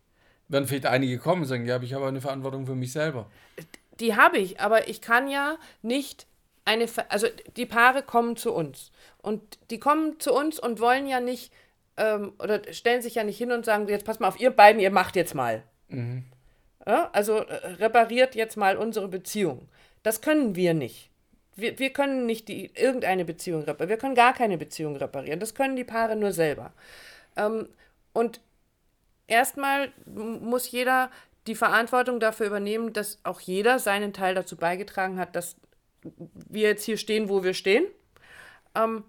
Werden 0.49 0.67
vielleicht 0.67 0.87
einige 0.87 1.17
kommen 1.19 1.43
und 1.43 1.47
sagen, 1.47 1.65
ja, 1.65 1.75
aber 1.75 1.83
ich 1.85 1.93
habe 1.93 2.07
eine 2.07 2.21
Verantwortung 2.21 2.65
für 2.65 2.75
mich 2.75 2.91
selber. 2.91 3.29
Die 3.99 4.15
habe 4.15 4.37
ich, 4.37 4.59
aber 4.59 4.87
ich 4.87 5.01
kann 5.01 5.29
ja 5.29 5.57
nicht 5.81 6.27
eine, 6.65 6.85
also 7.09 7.27
die 7.55 7.65
Paare 7.65 8.03
kommen 8.03 8.35
zu 8.35 8.53
uns 8.53 8.91
und 9.21 9.41
die 9.69 9.79
kommen 9.79 10.19
zu 10.19 10.33
uns 10.33 10.59
und 10.59 10.79
wollen 10.79 11.07
ja 11.07 11.19
nicht 11.19 11.51
ähm, 11.97 12.33
oder 12.39 12.61
stellen 12.73 13.01
sich 13.01 13.15
ja 13.15 13.23
nicht 13.23 13.37
hin 13.37 13.51
und 13.51 13.65
sagen, 13.65 13.87
jetzt 13.87 14.05
pass 14.05 14.19
mal 14.19 14.27
auf, 14.27 14.39
ihr 14.39 14.51
beiden, 14.51 14.81
ihr 14.81 14.91
macht 14.91 15.15
jetzt 15.15 15.35
mal. 15.35 15.63
Mhm. 15.89 16.23
Ja, 16.87 17.09
also 17.13 17.37
äh, 17.37 17.67
repariert 17.73 18.35
jetzt 18.35 18.55
mal 18.55 18.77
unsere 18.77 19.07
Beziehung. 19.07 19.67
Das 20.01 20.21
können 20.21 20.55
wir 20.55 20.73
nicht. 20.73 21.09
Wir, 21.55 21.77
wir 21.77 21.91
können 21.91 22.25
nicht 22.25 22.47
die, 22.47 22.71
irgendeine 22.73 23.25
Beziehung 23.25 23.63
reparieren. 23.63 23.89
Wir 23.89 23.97
können 23.97 24.15
gar 24.15 24.33
keine 24.33 24.57
Beziehung 24.57 24.95
reparieren. 24.95 25.39
Das 25.39 25.53
können 25.53 25.75
die 25.75 25.83
Paare 25.83 26.15
nur 26.15 26.31
selber. 26.31 26.71
Ähm, 27.35 27.67
und 28.13 28.39
erstmal 29.29 29.91
muss 30.05 30.69
jeder 30.71 31.09
die 31.47 31.55
Verantwortung 31.55 32.19
dafür 32.19 32.47
übernehmen, 32.47 32.93
dass 32.93 33.19
auch 33.23 33.39
jeder 33.39 33.79
seinen 33.79 34.13
Teil 34.13 34.35
dazu 34.35 34.55
beigetragen 34.55 35.19
hat, 35.19 35.35
dass 35.35 35.55
wir 36.03 36.69
jetzt 36.69 36.83
hier 36.83 36.97
stehen, 36.97 37.29
wo 37.29 37.43
wir 37.43 37.53
stehen. 37.53 37.85
Ähm, 38.75 39.03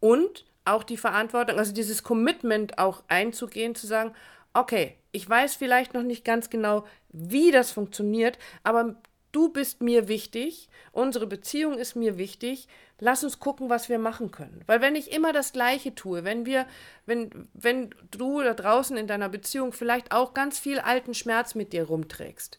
und 0.00 0.44
auch 0.64 0.82
die 0.82 0.96
Verantwortung, 0.96 1.58
also 1.58 1.72
dieses 1.72 2.02
Commitment 2.02 2.78
auch 2.78 3.02
einzugehen, 3.08 3.74
zu 3.74 3.86
sagen, 3.86 4.12
okay, 4.52 4.96
ich 5.12 5.28
weiß 5.28 5.54
vielleicht 5.54 5.94
noch 5.94 6.02
nicht 6.02 6.24
ganz 6.24 6.50
genau, 6.50 6.86
wie 7.08 7.50
das 7.50 7.72
funktioniert, 7.72 8.38
aber 8.62 8.96
du 9.32 9.48
bist 9.50 9.82
mir 9.82 10.08
wichtig, 10.08 10.68
unsere 10.92 11.26
Beziehung 11.26 11.78
ist 11.78 11.94
mir 11.94 12.18
wichtig, 12.18 12.68
lass 12.98 13.24
uns 13.24 13.38
gucken, 13.38 13.68
was 13.68 13.88
wir 13.88 13.98
machen 13.98 14.30
können. 14.30 14.62
Weil 14.66 14.80
wenn 14.80 14.96
ich 14.96 15.12
immer 15.12 15.32
das 15.32 15.52
Gleiche 15.52 15.94
tue, 15.94 16.24
wenn 16.24 16.46
wir, 16.46 16.66
wenn, 17.04 17.48
wenn 17.54 17.90
du 18.10 18.42
da 18.42 18.54
draußen 18.54 18.96
in 18.96 19.06
deiner 19.06 19.28
Beziehung 19.28 19.72
vielleicht 19.72 20.12
auch 20.12 20.34
ganz 20.34 20.58
viel 20.58 20.78
alten 20.78 21.14
Schmerz 21.14 21.54
mit 21.54 21.72
dir 21.72 21.84
rumträgst, 21.84 22.58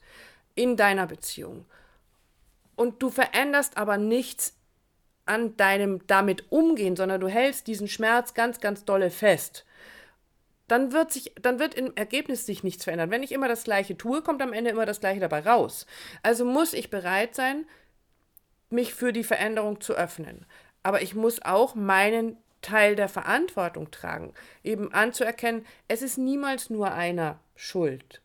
in 0.56 0.78
deiner 0.78 1.08
Beziehung, 1.08 1.66
und 2.76 3.02
du 3.02 3.10
veränderst 3.10 3.76
aber 3.76 3.98
nichts 3.98 4.56
an 5.26 5.58
deinem 5.58 6.06
damit 6.08 6.52
umgehen, 6.52 6.96
sondern 6.96 7.20
du 7.20 7.28
hältst 7.28 7.68
diesen 7.68 7.88
Schmerz 7.88 8.34
ganz, 8.34 8.60
ganz 8.62 8.86
dolle 8.86 9.10
fest, 9.10 9.66
dann 10.68 10.92
wird 10.92 11.12
sich, 11.12 11.34
dann 11.42 11.60
wird 11.60 11.74
im 11.76 11.96
Ergebnis 11.96 12.46
sich 12.46 12.64
nichts 12.64 12.84
verändern. 12.84 13.10
Wenn 13.10 13.24
ich 13.24 13.32
immer 13.32 13.48
das 13.48 13.64
Gleiche 13.64 13.98
tue, 13.98 14.22
kommt 14.22 14.42
am 14.42 14.54
Ende 14.54 14.70
immer 14.70 14.86
das 14.86 15.00
Gleiche 15.00 15.22
dabei 15.22 15.40
raus. 15.40 15.86
Also 16.24 16.46
muss 16.46 16.74
ich 16.74 16.90
bereit 16.90 17.36
sein, 17.36 17.66
mich 18.70 18.94
für 18.94 19.14
die 19.14 19.24
Veränderung 19.24 19.82
zu 19.82 19.94
öffnen. 19.94 20.46
Aber 20.84 21.02
ich 21.02 21.16
muss 21.16 21.42
auch 21.44 21.76
meinen 21.76 22.38
Teil 22.62 22.96
der 22.96 23.10
Verantwortung 23.10 23.92
tragen, 23.92 24.34
eben 24.64 24.94
anzuerkennen, 24.94 25.66
es 25.88 26.02
ist 26.02 26.18
niemals 26.18 26.70
nur 26.70 26.92
einer 26.92 27.40
schuld 27.56 28.22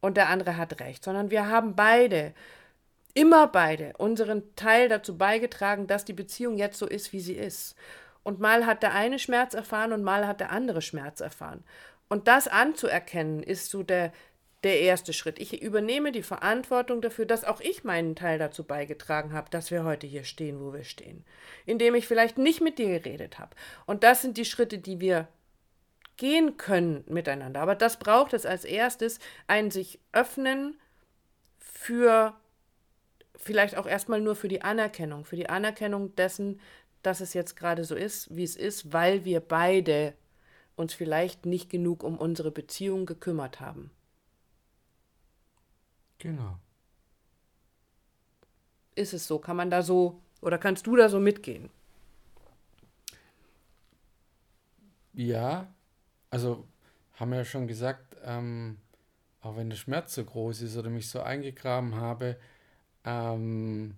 und 0.00 0.16
der 0.16 0.28
andere 0.28 0.56
hat 0.56 0.80
recht, 0.80 1.04
sondern 1.04 1.30
wir 1.30 1.48
haben 1.48 1.74
beide 1.74 2.34
immer 3.14 3.48
beide 3.48 3.94
unseren 3.98 4.54
Teil 4.54 4.88
dazu 4.88 5.16
beigetragen, 5.18 5.86
dass 5.86 6.04
die 6.04 6.12
Beziehung 6.12 6.56
jetzt 6.56 6.78
so 6.78 6.86
ist, 6.86 7.12
wie 7.12 7.20
sie 7.20 7.34
ist. 7.34 7.74
Und 8.22 8.38
mal 8.38 8.66
hat 8.66 8.82
der 8.82 8.94
eine 8.94 9.18
Schmerz 9.18 9.54
erfahren 9.54 9.92
und 9.92 10.02
mal 10.02 10.26
hat 10.26 10.40
der 10.40 10.52
andere 10.52 10.82
Schmerz 10.82 11.20
erfahren. 11.20 11.64
Und 12.08 12.28
das 12.28 12.48
anzuerkennen, 12.48 13.42
ist 13.42 13.70
so 13.70 13.82
der, 13.82 14.12
der 14.62 14.80
erste 14.80 15.12
Schritt. 15.12 15.38
Ich 15.38 15.62
übernehme 15.62 16.12
die 16.12 16.22
Verantwortung 16.22 17.00
dafür, 17.00 17.24
dass 17.24 17.44
auch 17.44 17.60
ich 17.60 17.84
meinen 17.84 18.14
Teil 18.14 18.38
dazu 18.38 18.64
beigetragen 18.64 19.32
habe, 19.32 19.50
dass 19.50 19.70
wir 19.70 19.84
heute 19.84 20.06
hier 20.06 20.24
stehen, 20.24 20.60
wo 20.60 20.72
wir 20.72 20.84
stehen. 20.84 21.24
Indem 21.64 21.94
ich 21.94 22.06
vielleicht 22.06 22.36
nicht 22.36 22.60
mit 22.60 22.78
dir 22.78 22.88
geredet 22.88 23.38
habe. 23.38 23.56
Und 23.86 24.04
das 24.04 24.22
sind 24.22 24.36
die 24.36 24.44
Schritte, 24.44 24.78
die 24.78 25.00
wir 25.00 25.28
gehen 26.18 26.58
können 26.58 27.04
miteinander. 27.06 27.60
Aber 27.60 27.74
das 27.74 27.98
braucht 27.98 28.34
es 28.34 28.44
als 28.44 28.64
erstes, 28.66 29.18
ein 29.46 29.70
sich 29.70 29.98
öffnen 30.12 30.78
für 31.58 32.34
vielleicht 33.36 33.78
auch 33.78 33.86
erstmal 33.86 34.20
nur 34.20 34.36
für 34.36 34.48
die 34.48 34.60
Anerkennung, 34.60 35.24
für 35.24 35.36
die 35.36 35.48
Anerkennung 35.48 36.14
dessen, 36.16 36.60
dass 37.02 37.20
es 37.20 37.32
jetzt 37.32 37.56
gerade 37.56 37.84
so 37.84 37.94
ist, 37.94 38.36
wie 38.36 38.44
es 38.44 38.56
ist, 38.56 38.92
weil 38.92 39.24
wir 39.24 39.40
beide 39.40 40.12
uns 40.76 40.92
vielleicht 40.92 41.46
nicht 41.46 41.70
genug 41.70 42.02
um 42.02 42.18
unsere 42.18 42.50
Beziehung 42.50 43.06
gekümmert 43.06 43.60
haben. 43.60 43.90
Genau. 46.20 46.60
Ist 48.94 49.14
es 49.14 49.26
so? 49.26 49.38
Kann 49.40 49.56
man 49.56 49.70
da 49.70 49.82
so 49.82 50.20
oder 50.42 50.58
kannst 50.58 50.86
du 50.86 50.96
da 50.96 51.08
so 51.08 51.18
mitgehen? 51.20 51.70
Ja, 55.14 55.72
also 56.30 56.66
haben 57.14 57.30
wir 57.32 57.38
ja 57.38 57.44
schon 57.44 57.66
gesagt, 57.68 58.16
ähm, 58.24 58.78
auch 59.42 59.56
wenn 59.56 59.70
der 59.70 59.76
Schmerz 59.76 60.14
so 60.14 60.24
groß 60.24 60.62
ist 60.62 60.76
oder 60.76 60.90
mich 60.90 61.08
so 61.08 61.20
eingegraben 61.22 61.94
habe, 61.96 62.38
ähm, 63.04 63.96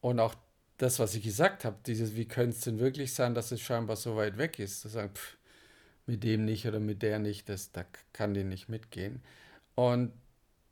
und 0.00 0.20
auch 0.20 0.34
das, 0.78 0.98
was 0.98 1.14
ich 1.14 1.24
gesagt 1.24 1.64
habe, 1.64 1.76
dieses, 1.86 2.16
wie 2.16 2.26
könnte 2.26 2.56
es 2.56 2.62
denn 2.62 2.78
wirklich 2.78 3.14
sein, 3.14 3.34
dass 3.34 3.50
es 3.52 3.60
scheinbar 3.60 3.96
so 3.96 4.16
weit 4.16 4.38
weg 4.38 4.58
ist, 4.58 4.80
zu 4.82 4.88
sagen, 4.88 5.10
pff, 5.14 5.36
mit 6.06 6.24
dem 6.24 6.44
nicht 6.44 6.66
oder 6.66 6.80
mit 6.80 7.02
der 7.02 7.18
nicht, 7.18 7.48
das, 7.48 7.72
da 7.72 7.84
kann 8.12 8.34
die 8.34 8.44
nicht 8.44 8.68
mitgehen. 8.68 9.22
Und 9.76 10.12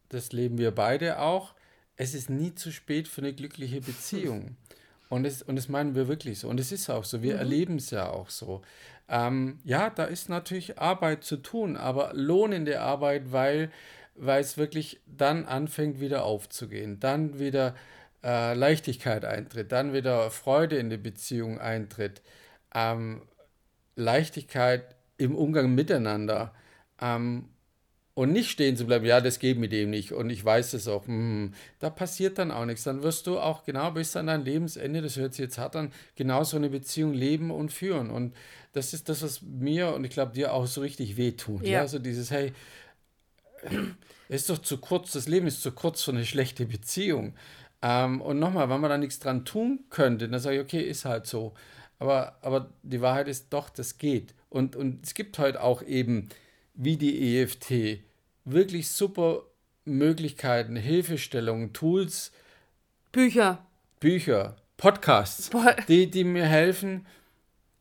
das 0.09 0.33
leben 0.33 0.59
wir 0.59 0.73
beide 0.73 1.21
auch. 1.21 1.55
Es 1.97 2.15
ist 2.15 2.29
nie 2.29 2.55
zu 2.57 2.73
spät 2.73 3.07
für 3.07 3.21
eine 3.21 3.33
glückliche 3.33 3.81
Beziehung. 3.81 4.57
Und 5.11 5.23
das, 5.23 5.43
und 5.43 5.55
das 5.55 5.69
meinen 5.69 5.95
wir 5.95 6.09
wirklich 6.09 6.41
so. 6.41 6.49
Und 6.49 6.59
es 6.59 6.73
ist 6.73 6.91
auch 6.91 7.05
so. 7.05 7.23
Wir 7.23 7.35
mhm. 7.35 7.39
erleben 7.39 7.77
es 7.77 7.91
ja 7.91 8.09
auch 8.09 8.31
so. 8.31 8.63
Ähm, 9.09 9.61
ja, 9.63 9.91
da 9.91 10.05
ist 10.05 10.29
natürlich 10.29 10.81
Arbeit 10.81 11.23
zu 11.23 11.37
tun, 11.37 11.77
aber 11.77 12.11
lohnende 12.15 12.81
Arbeit, 12.81 13.31
weil 13.31 13.71
weil 14.15 14.41
es 14.41 14.57
wirklich 14.57 15.01
dann 15.07 15.45
anfängt 15.45 16.01
wieder 16.01 16.25
aufzugehen, 16.25 17.01
dann 17.01 17.39
wieder 17.39 17.75
äh, 18.23 18.55
Leichtigkeit 18.55 19.25
eintritt, 19.25 19.73
dann 19.73 19.93
wieder 19.93 20.31
Freude 20.31 20.77
in 20.77 20.91
die 20.91 20.97
Beziehung 20.97 21.59
eintritt, 21.59 22.23
ähm, 22.75 23.23
Leichtigkeit 23.97 24.95
im 25.17 25.35
Umgang 25.35 25.75
miteinander. 25.75 26.55
Ähm, 27.01 27.49
Und 28.17 28.31
nicht 28.31 28.49
stehen 28.49 28.77
zu 28.77 28.87
bleiben, 28.87 29.05
ja, 29.05 29.21
das 29.21 29.41
geht 29.41 29.59
mit 29.59 29.73
dem 29.73 29.91
nicht 29.91 30.13
und 30.13 30.31
ich 30.31 30.45
weiß 30.45 30.75
es 30.75 30.87
auch. 30.87 31.07
Hm, 31.09 31.53
da 31.81 31.91
passiert 31.91 32.39
dann 32.39 32.53
auch 32.53 32.65
nichts. 32.65 32.85
Dann 32.85 33.03
wirst 33.03 33.27
du 33.27 33.41
auch 33.41 33.65
genau 33.65 33.91
bis 33.91 34.15
an 34.15 34.29
dein 34.29 34.45
Lebensende, 34.45 35.03
das 35.03 35.17
hört 35.17 35.35
sich 35.35 35.43
jetzt 35.43 35.59
hart 35.59 35.75
an, 35.75 35.93
genau 36.15 36.45
so 36.45 36.57
eine 36.57 36.71
Beziehung 36.71 37.13
leben 37.13 37.51
und 37.51 37.73
führen. 37.73 38.11
Und 38.11 38.35
das 38.73 38.95
ist 38.95 39.09
das, 39.09 39.23
was 39.23 39.43
mir 39.43 39.95
und 39.95 40.05
ich 40.05 40.11
glaube 40.11 40.33
dir 40.33 40.53
auch 40.53 40.67
so 40.69 40.81
richtig 40.81 41.17
wehtut. 41.17 41.63
Ja. 41.65 41.71
ja, 41.71 41.89
so 41.89 41.99
dieses, 41.99 42.31
hey, 42.31 42.53
es 44.29 44.43
ist 44.43 44.51
doch 44.51 44.59
zu 44.59 44.79
kurz, 44.79 45.13
das 45.13 45.27
Leben 45.27 45.49
ist 45.49 45.63
zu 45.63 45.73
kurz 45.73 46.03
für 46.03 46.13
eine 46.13 46.25
schlechte 46.25 46.67
Beziehung. 46.67 47.35
Ähm, 47.83 48.21
und 48.21 48.39
nochmal, 48.39 48.69
wenn 48.69 48.81
man 48.81 48.91
da 48.91 48.99
nichts 48.99 49.19
dran 49.19 49.45
tun 49.45 49.81
könnte, 49.91 50.29
dann 50.29 50.41
sage 50.41 50.57
ich, 50.57 50.63
okay, 50.63 50.83
ist 50.83 51.05
halt 51.05 51.27
so. 51.27 51.53
Aber, 51.99 52.39
aber 52.43 52.71
die 52.83 53.01
Wahrheit 53.01 53.27
ist 53.27 53.53
doch, 53.53 53.71
das 53.71 53.99
geht. 53.99 54.35
Und, 54.51 54.77
und 54.77 55.05
es 55.05 55.15
gibt 55.15 55.39
heute 55.39 55.63
auch 55.63 55.83
eben 55.83 56.29
wie 56.75 56.97
die 56.97 57.39
EFT 57.39 58.01
wirklich 58.45 58.89
super 58.91 59.43
Möglichkeiten, 59.85 60.77
Hilfestellungen, 60.77 61.73
Tools, 61.73 62.33
Bücher, 63.13 63.67
Bücher, 64.01 64.57
Podcasts, 64.77 65.51
die, 65.89 66.11
die 66.11 66.25
mir 66.25 66.47
helfen, 66.47 67.07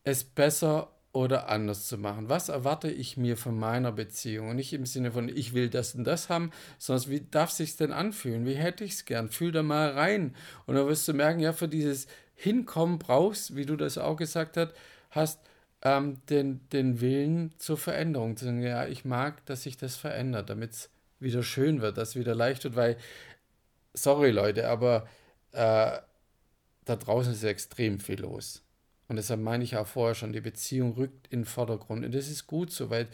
es 0.03 0.23
besser 0.23 0.93
oder 1.11 1.47
anders 1.47 1.87
zu 1.87 1.97
machen. 1.97 2.27
Was 2.27 2.49
erwarte 2.49 2.89
ich 2.89 3.17
mir 3.17 3.37
von 3.37 3.57
meiner 3.57 3.91
Beziehung? 3.91 4.49
Und 4.49 4.55
nicht 4.55 4.73
im 4.73 4.85
Sinne 4.85 5.11
von, 5.11 5.29
ich 5.29 5.53
will 5.53 5.69
das 5.69 5.95
und 5.95 6.03
das 6.05 6.29
haben, 6.29 6.51
sondern 6.79 7.09
wie 7.09 7.21
darf 7.21 7.51
es 7.51 7.57
sich 7.57 7.77
denn 7.77 7.91
anfühlen? 7.91 8.45
Wie 8.45 8.55
hätte 8.55 8.83
ich 8.83 8.93
es 8.93 9.05
gern? 9.05 9.29
Fühl 9.29 9.51
da 9.51 9.63
mal 9.63 9.91
rein. 9.91 10.35
Und 10.65 10.75
dann 10.75 10.87
wirst 10.87 11.07
du 11.07 11.13
merken, 11.13 11.39
ja, 11.39 11.53
für 11.53 11.67
dieses 11.67 12.07
Hinkommen 12.35 12.97
brauchst, 12.99 13.55
wie 13.55 13.65
du 13.65 13.75
das 13.75 13.97
auch 13.97 14.17
gesagt 14.17 14.57
hast, 14.57 14.73
hast 15.11 15.39
ähm, 15.83 16.21
den, 16.29 16.67
den 16.69 17.01
Willen 17.01 17.53
zur 17.59 17.77
Veränderung. 17.77 18.37
Zu 18.37 18.45
sagen, 18.45 18.63
ja, 18.63 18.87
ich 18.87 19.05
mag, 19.05 19.45
dass 19.45 19.63
sich 19.63 19.77
das 19.77 19.95
verändert, 19.95 20.49
damit 20.49 20.71
es 20.71 20.89
wieder 21.19 21.43
schön 21.43 21.81
wird, 21.81 21.97
dass 21.97 22.09
es 22.09 22.15
wieder 22.15 22.35
leicht 22.35 22.63
wird, 22.63 22.75
weil, 22.75 22.97
sorry 23.93 24.31
Leute, 24.31 24.67
aber 24.67 25.07
äh, 25.51 25.99
da 26.85 26.95
draußen 26.95 27.33
ist 27.33 27.43
extrem 27.43 27.99
viel 27.99 28.21
los. 28.21 28.63
Und 29.07 29.17
deshalb 29.17 29.41
meine 29.41 29.63
ich 29.63 29.77
auch 29.77 29.87
vorher 29.87 30.15
schon, 30.15 30.33
die 30.33 30.41
Beziehung 30.41 30.93
rückt 30.93 31.27
in 31.29 31.41
den 31.41 31.45
Vordergrund. 31.45 32.05
Und 32.05 32.13
das 32.15 32.29
ist 32.29 32.47
gut 32.47 32.71
so, 32.71 32.89
weil 32.89 33.07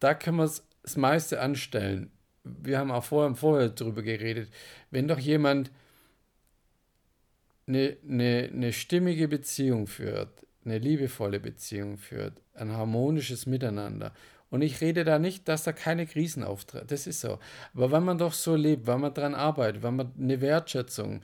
da 0.00 0.14
können 0.14 0.38
wir 0.38 0.50
das 0.82 0.96
meiste 0.96 1.40
anstellen. 1.40 2.10
Wir 2.42 2.78
haben 2.78 2.90
auch 2.90 3.04
vorher, 3.04 3.34
vorher 3.36 3.68
darüber 3.68 4.02
geredet. 4.02 4.50
Wenn 4.90 5.08
doch 5.08 5.18
jemand 5.18 5.70
eine, 7.66 7.96
eine, 8.08 8.50
eine 8.52 8.72
stimmige 8.72 9.28
Beziehung 9.28 9.86
führt, 9.86 10.44
eine 10.64 10.78
liebevolle 10.78 11.40
Beziehung 11.40 11.96
führt, 11.98 12.40
ein 12.54 12.72
harmonisches 12.72 13.46
Miteinander. 13.46 14.12
Und 14.50 14.62
ich 14.62 14.80
rede 14.80 15.04
da 15.04 15.18
nicht, 15.18 15.48
dass 15.48 15.64
da 15.64 15.72
keine 15.72 16.06
Krisen 16.06 16.44
auftreten. 16.44 16.86
Das 16.88 17.06
ist 17.06 17.20
so. 17.20 17.38
Aber 17.74 17.90
wenn 17.90 18.04
man 18.04 18.18
doch 18.18 18.32
so 18.32 18.54
lebt, 18.54 18.86
wenn 18.86 19.00
man 19.00 19.12
daran 19.12 19.34
arbeitet, 19.34 19.82
wenn 19.82 19.96
man 19.96 20.12
eine 20.18 20.40
Wertschätzung 20.40 21.22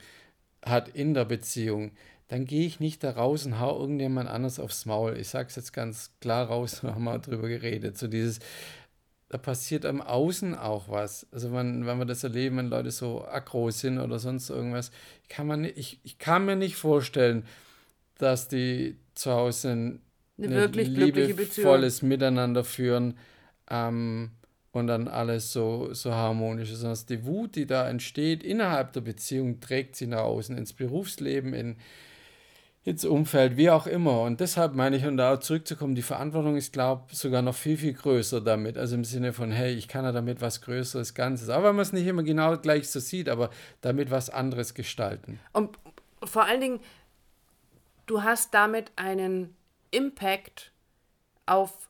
hat 0.64 0.88
in 0.88 1.14
der 1.14 1.24
Beziehung, 1.24 1.92
dann 2.28 2.44
gehe 2.44 2.66
ich 2.66 2.80
nicht 2.80 3.02
da 3.02 3.10
raus 3.10 3.46
und 3.46 3.58
hau 3.58 3.80
irgendjemand 3.80 4.28
anders 4.28 4.60
aufs 4.60 4.86
Maul. 4.86 5.16
Ich 5.16 5.28
sage 5.28 5.48
es 5.48 5.56
jetzt 5.56 5.72
ganz 5.72 6.12
klar 6.20 6.46
raus, 6.46 6.82
wir 6.82 6.94
haben 6.94 7.04
mal 7.04 7.18
drüber 7.18 7.48
geredet. 7.48 7.98
So 7.98 8.08
dieses, 8.08 8.40
da 9.28 9.38
passiert 9.38 9.86
am 9.86 10.00
Außen 10.00 10.56
auch 10.56 10.88
was. 10.88 11.26
Also 11.32 11.52
wenn, 11.52 11.86
wenn 11.86 11.98
wir 11.98 12.06
das 12.06 12.24
erleben, 12.24 12.56
wenn 12.56 12.68
Leute 12.68 12.90
so 12.90 13.24
aggro 13.24 13.70
sind 13.70 13.98
oder 13.98 14.18
sonst 14.18 14.50
irgendwas, 14.50 14.90
kann 15.28 15.46
man 15.46 15.64
ich, 15.64 16.00
ich 16.02 16.18
kann 16.18 16.46
mir 16.46 16.56
nicht 16.56 16.76
vorstellen, 16.76 17.44
dass 18.18 18.48
die 18.48 18.96
zu 19.20 19.32
Hause 19.32 19.70
ein 19.70 20.00
eine 20.44 20.56
wirklich 20.56 20.88
liebevolles 20.88 22.02
Miteinander 22.02 22.64
führen 22.64 23.14
ähm, 23.70 24.30
und 24.72 24.86
dann 24.86 25.08
alles 25.08 25.52
so, 25.52 25.92
so 25.92 26.12
harmonisch 26.12 26.70
ist. 26.70 26.80
Sondern 26.80 26.98
die 27.08 27.24
Wut, 27.24 27.56
die 27.56 27.66
da 27.66 27.88
entsteht 27.88 28.42
innerhalb 28.42 28.92
der 28.92 29.00
Beziehung, 29.00 29.60
trägt 29.60 29.96
sie 29.96 30.06
nach 30.06 30.22
außen 30.22 30.56
ins 30.56 30.72
Berufsleben, 30.72 31.54
in, 31.54 31.76
ins 32.84 33.04
Umfeld, 33.04 33.56
wie 33.56 33.70
auch 33.70 33.86
immer. 33.86 34.22
Und 34.22 34.40
deshalb 34.40 34.74
meine 34.74 34.96
ich, 34.96 35.06
um 35.06 35.16
da 35.16 35.34
auch 35.34 35.40
zurückzukommen, 35.40 35.94
die 35.94 36.02
Verantwortung 36.02 36.56
ist, 36.56 36.72
glaube 36.72 37.04
ich, 37.10 37.18
sogar 37.18 37.42
noch 37.42 37.54
viel, 37.54 37.76
viel 37.76 37.94
größer 37.94 38.40
damit. 38.40 38.78
Also 38.78 38.94
im 38.94 39.04
Sinne 39.04 39.32
von, 39.32 39.50
hey, 39.50 39.74
ich 39.74 39.88
kann 39.88 40.04
ja 40.04 40.12
damit 40.12 40.40
was 40.40 40.62
Größeres, 40.62 41.14
Ganzes. 41.14 41.50
Auch 41.50 41.62
wenn 41.64 41.74
man 41.74 41.80
es 41.80 41.92
nicht 41.92 42.06
immer 42.06 42.22
genau 42.22 42.56
gleich 42.56 42.88
so 42.88 43.00
sieht, 43.00 43.28
aber 43.28 43.50
damit 43.80 44.10
was 44.10 44.30
anderes 44.30 44.74
gestalten. 44.74 45.40
Und 45.52 45.78
vor 46.22 46.44
allen 46.44 46.60
Dingen, 46.60 46.80
du 48.10 48.24
hast 48.24 48.52
damit 48.54 48.90
einen 48.96 49.56
Impact 49.92 50.72
auf 51.46 51.88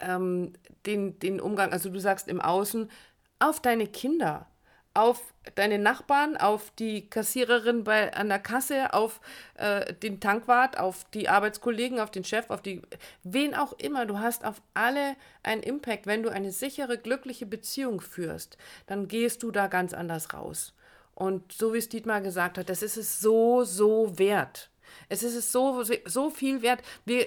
ähm, 0.00 0.54
den, 0.86 1.18
den 1.20 1.40
Umgang, 1.40 1.72
also 1.72 1.88
du 1.88 2.00
sagst 2.00 2.26
im 2.26 2.40
Außen, 2.40 2.90
auf 3.38 3.60
deine 3.60 3.86
Kinder, 3.86 4.46
auf 4.92 5.32
deine 5.54 5.78
Nachbarn, 5.78 6.36
auf 6.36 6.72
die 6.78 7.08
Kassiererin 7.08 7.84
bei, 7.84 8.12
an 8.12 8.28
der 8.28 8.40
Kasse, 8.40 8.92
auf 8.92 9.20
äh, 9.54 9.94
den 9.94 10.18
Tankwart, 10.18 10.78
auf 10.78 11.04
die 11.10 11.28
Arbeitskollegen, 11.28 12.00
auf 12.00 12.10
den 12.10 12.24
Chef, 12.24 12.50
auf 12.50 12.60
die, 12.60 12.82
wen 13.22 13.54
auch 13.54 13.72
immer. 13.74 14.04
Du 14.04 14.18
hast 14.18 14.44
auf 14.44 14.60
alle 14.74 15.14
einen 15.44 15.62
Impact. 15.62 16.06
Wenn 16.06 16.24
du 16.24 16.28
eine 16.28 16.50
sichere, 16.50 16.98
glückliche 16.98 17.46
Beziehung 17.46 18.00
führst, 18.00 18.58
dann 18.86 19.06
gehst 19.06 19.44
du 19.44 19.52
da 19.52 19.68
ganz 19.68 19.94
anders 19.94 20.34
raus. 20.34 20.74
Und 21.14 21.52
so 21.52 21.72
wie 21.72 21.78
es 21.78 21.88
Dietmar 21.88 22.20
gesagt 22.20 22.58
hat, 22.58 22.68
das 22.68 22.82
ist 22.82 22.96
es 22.96 23.20
so, 23.20 23.64
so 23.64 24.18
wert. 24.18 24.71
Es 25.08 25.22
ist 25.22 25.52
so, 25.52 25.82
so 26.04 26.30
viel 26.30 26.62
wert. 26.62 26.82
Wir, 27.04 27.26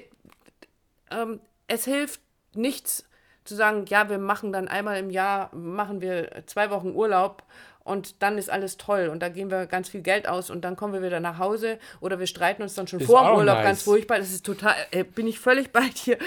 ähm, 1.12 1.40
es 1.68 1.86
hilft 1.86 2.22
nichts 2.54 3.08
zu 3.44 3.56
sagen, 3.56 3.86
ja, 3.88 4.10
wir 4.10 4.18
machen 4.18 4.52
dann 4.52 4.68
einmal 4.68 4.98
im 4.98 5.10
Jahr, 5.10 5.54
machen 5.56 6.02
wir 6.02 6.44
zwei 6.48 6.72
Wochen 6.72 6.90
Urlaub 6.90 7.44
und 7.86 8.24
dann 8.24 8.40
ist 8.40 8.50
alles 8.50 8.78
toll 8.78 9.10
und 9.10 9.20
da 9.20 9.30
geben 9.30 9.52
wir 9.52 9.68
ganz 9.68 9.90
viel 9.90 10.02
Geld 10.02 10.28
aus 10.28 10.50
und 10.50 10.66
dann 10.66 10.76
kommen 10.76 10.94
wir 10.94 11.04
wieder 11.04 11.20
nach 11.20 11.38
Hause 11.38 11.78
oder 12.02 12.20
wir 12.20 12.26
streiten 12.26 12.64
uns 12.64 12.74
dann 12.74 12.88
schon 12.88 13.00
ist 13.00 13.06
vor 13.06 13.24
dem 13.24 13.36
Urlaub 13.36 13.58
nice. 13.58 13.66
ganz 13.66 13.84
furchtbar. 13.84 14.18
Das 14.18 14.32
ist 14.32 14.44
total, 14.44 14.74
äh, 14.90 15.04
bin 15.04 15.28
ich 15.28 15.40
völlig 15.40 15.72
bei 15.72 15.88
dir, 16.06 16.18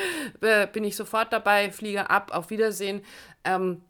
äh, 0.41 0.69
bin 0.69 0.85
ich 0.85 0.95
sofort 0.95 1.33
dabei, 1.33 1.73
fliege 1.73 2.09
ab, 2.09 2.31
auf 2.33 2.51
Wiedersehen. 2.51 3.03
Ähm, 3.45 3.83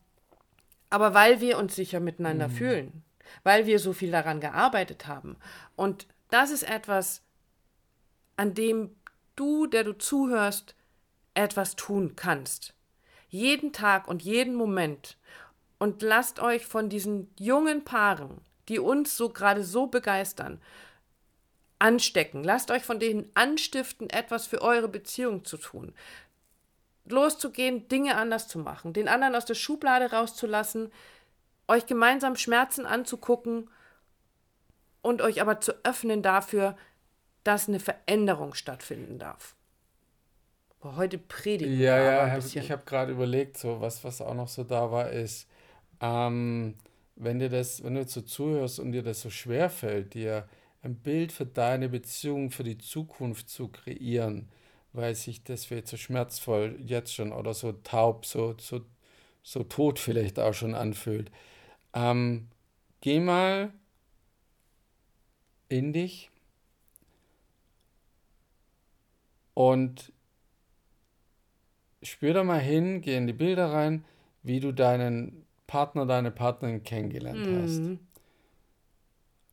aber 0.89 1.13
weil 1.13 1.43
wir 1.43 1.59
uns 1.59 1.77
sicher 1.77 2.01
miteinander 2.01 2.49
mhm. 2.49 2.53
fühlen, 2.53 3.05
weil 3.43 3.67
wir 3.67 3.79
so 3.79 3.93
viel 3.93 4.11
daran 4.11 4.41
gearbeitet 4.41 5.07
haben 5.07 5.37
und 5.77 6.07
das 6.31 6.51
ist 6.51 6.63
etwas, 6.63 7.23
an 8.39 8.55
dem 8.55 8.95
du, 9.37 9.67
der 9.67 9.85
du 9.85 9.99
zuhörst, 9.99 10.75
etwas 11.35 11.77
tun 11.77 12.15
kannst. 12.17 12.73
Jeden 13.29 13.73
Tag 13.73 14.09
und 14.09 14.23
jeden 14.23 14.55
Moment. 14.55 15.19
Und 15.79 16.03
lasst 16.03 16.41
euch 16.41 16.65
von 16.65 16.89
diesen 16.89 17.33
jungen 17.39 17.85
Paaren, 17.85 18.41
die 18.69 18.79
uns 18.79 19.17
so 19.17 19.29
gerade 19.29 19.65
so 19.65 19.89
begeistern, 19.89 20.61
anstecken. 21.81 22.45
Lasst 22.45 22.71
euch 22.71 22.85
von 22.85 23.01
denen 23.01 23.31
anstiften, 23.35 24.09
etwas 24.09 24.47
für 24.47 24.63
eure 24.63 24.89
Beziehung 24.89 25.45
zu 25.45 25.57
tun. 25.57 25.93
Loszugehen, 27.07 27.89
Dinge 27.89 28.17
anders 28.17 28.47
zu 28.47 28.61
machen, 28.61 28.93
den 28.93 29.09
anderen 29.09 29.35
aus 29.35 29.47
der 29.47 29.55
Schublade 29.55 30.13
rauszulassen, 30.13 30.93
euch 31.67 31.87
gemeinsam 31.87 32.37
Schmerzen 32.37 32.87
anzugucken 32.87 33.69
und 35.03 35.23
euch 35.23 35.41
aber 35.41 35.61
zu 35.61 35.73
öffnen 35.85 36.23
dafür, 36.23 36.77
dass 37.49 37.67
eine 37.67 37.81
Veränderung 37.81 38.53
stattfinden 38.53 39.19
darf. 39.19 39.57
Aber 40.81 40.97
heute 40.97 41.17
predigen 41.17 41.81
ja, 41.81 41.99
ja, 41.99 42.23
ein 42.25 42.35
bisschen. 42.35 42.63
ich 42.63 42.71
habe 42.71 42.83
gerade 42.85 43.11
überlegt, 43.13 43.57
so 43.57 43.81
was, 43.81 44.05
was 44.05 44.21
auch 44.21 44.35
noch 44.35 44.49
so 44.49 44.65
da 44.65 44.93
war, 44.93 45.09
ist, 45.09 45.49
ähm, 46.03 46.75
wenn 47.17 47.39
dir 47.39 47.49
das, 47.49 47.83
wenn 47.83 47.95
du 47.95 48.01
jetzt 48.01 48.13
so 48.13 48.21
zuhörst 48.21 48.79
und 48.79 48.93
dir 48.93 49.03
das 49.03 49.23
so 49.23 49.31
schwer 49.31 49.71
fällt, 49.71 50.13
dir 50.13 50.47
ein 50.83 50.95
Bild 50.97 51.33
für 51.33 51.47
deine 51.47 51.89
Beziehung, 51.89 52.51
für 52.51 52.65
die 52.65 52.77
Zukunft 52.77 53.49
zu 53.49 53.69
kreieren, 53.69 54.51
weil 54.93 55.15
sich 55.15 55.43
das 55.43 55.65
vielleicht 55.65 55.89
so 55.89 55.97
schmerzvoll 55.97 56.79
jetzt 56.85 57.15
schon 57.15 57.33
oder 57.33 57.55
so 57.55 57.73
taub, 57.73 58.27
so, 58.27 58.57
so, 58.59 58.83
so 59.43 59.65
tot 59.65 59.99
vielleicht 59.99 60.39
auch 60.39 60.53
schon 60.53 60.75
anfühlt. 60.75 61.31
Ähm, 61.95 62.49
geh 63.01 63.21
mal 63.21 63.73
in 65.71 65.95
dich 65.95 66.28
Und 69.59 70.13
spür 72.01 72.33
da 72.33 72.45
mal 72.45 72.61
hin, 72.61 73.01
geh 73.01 73.17
in 73.17 73.27
die 73.27 73.33
Bilder 73.33 73.73
rein, 73.73 74.05
wie 74.45 74.61
du 74.61 74.71
deinen 74.71 75.45
Partner, 75.67 76.07
deine 76.07 76.31
Partnerin 76.31 76.85
kennengelernt 76.85 77.45
mhm. 77.45 77.63
hast. 77.63 77.81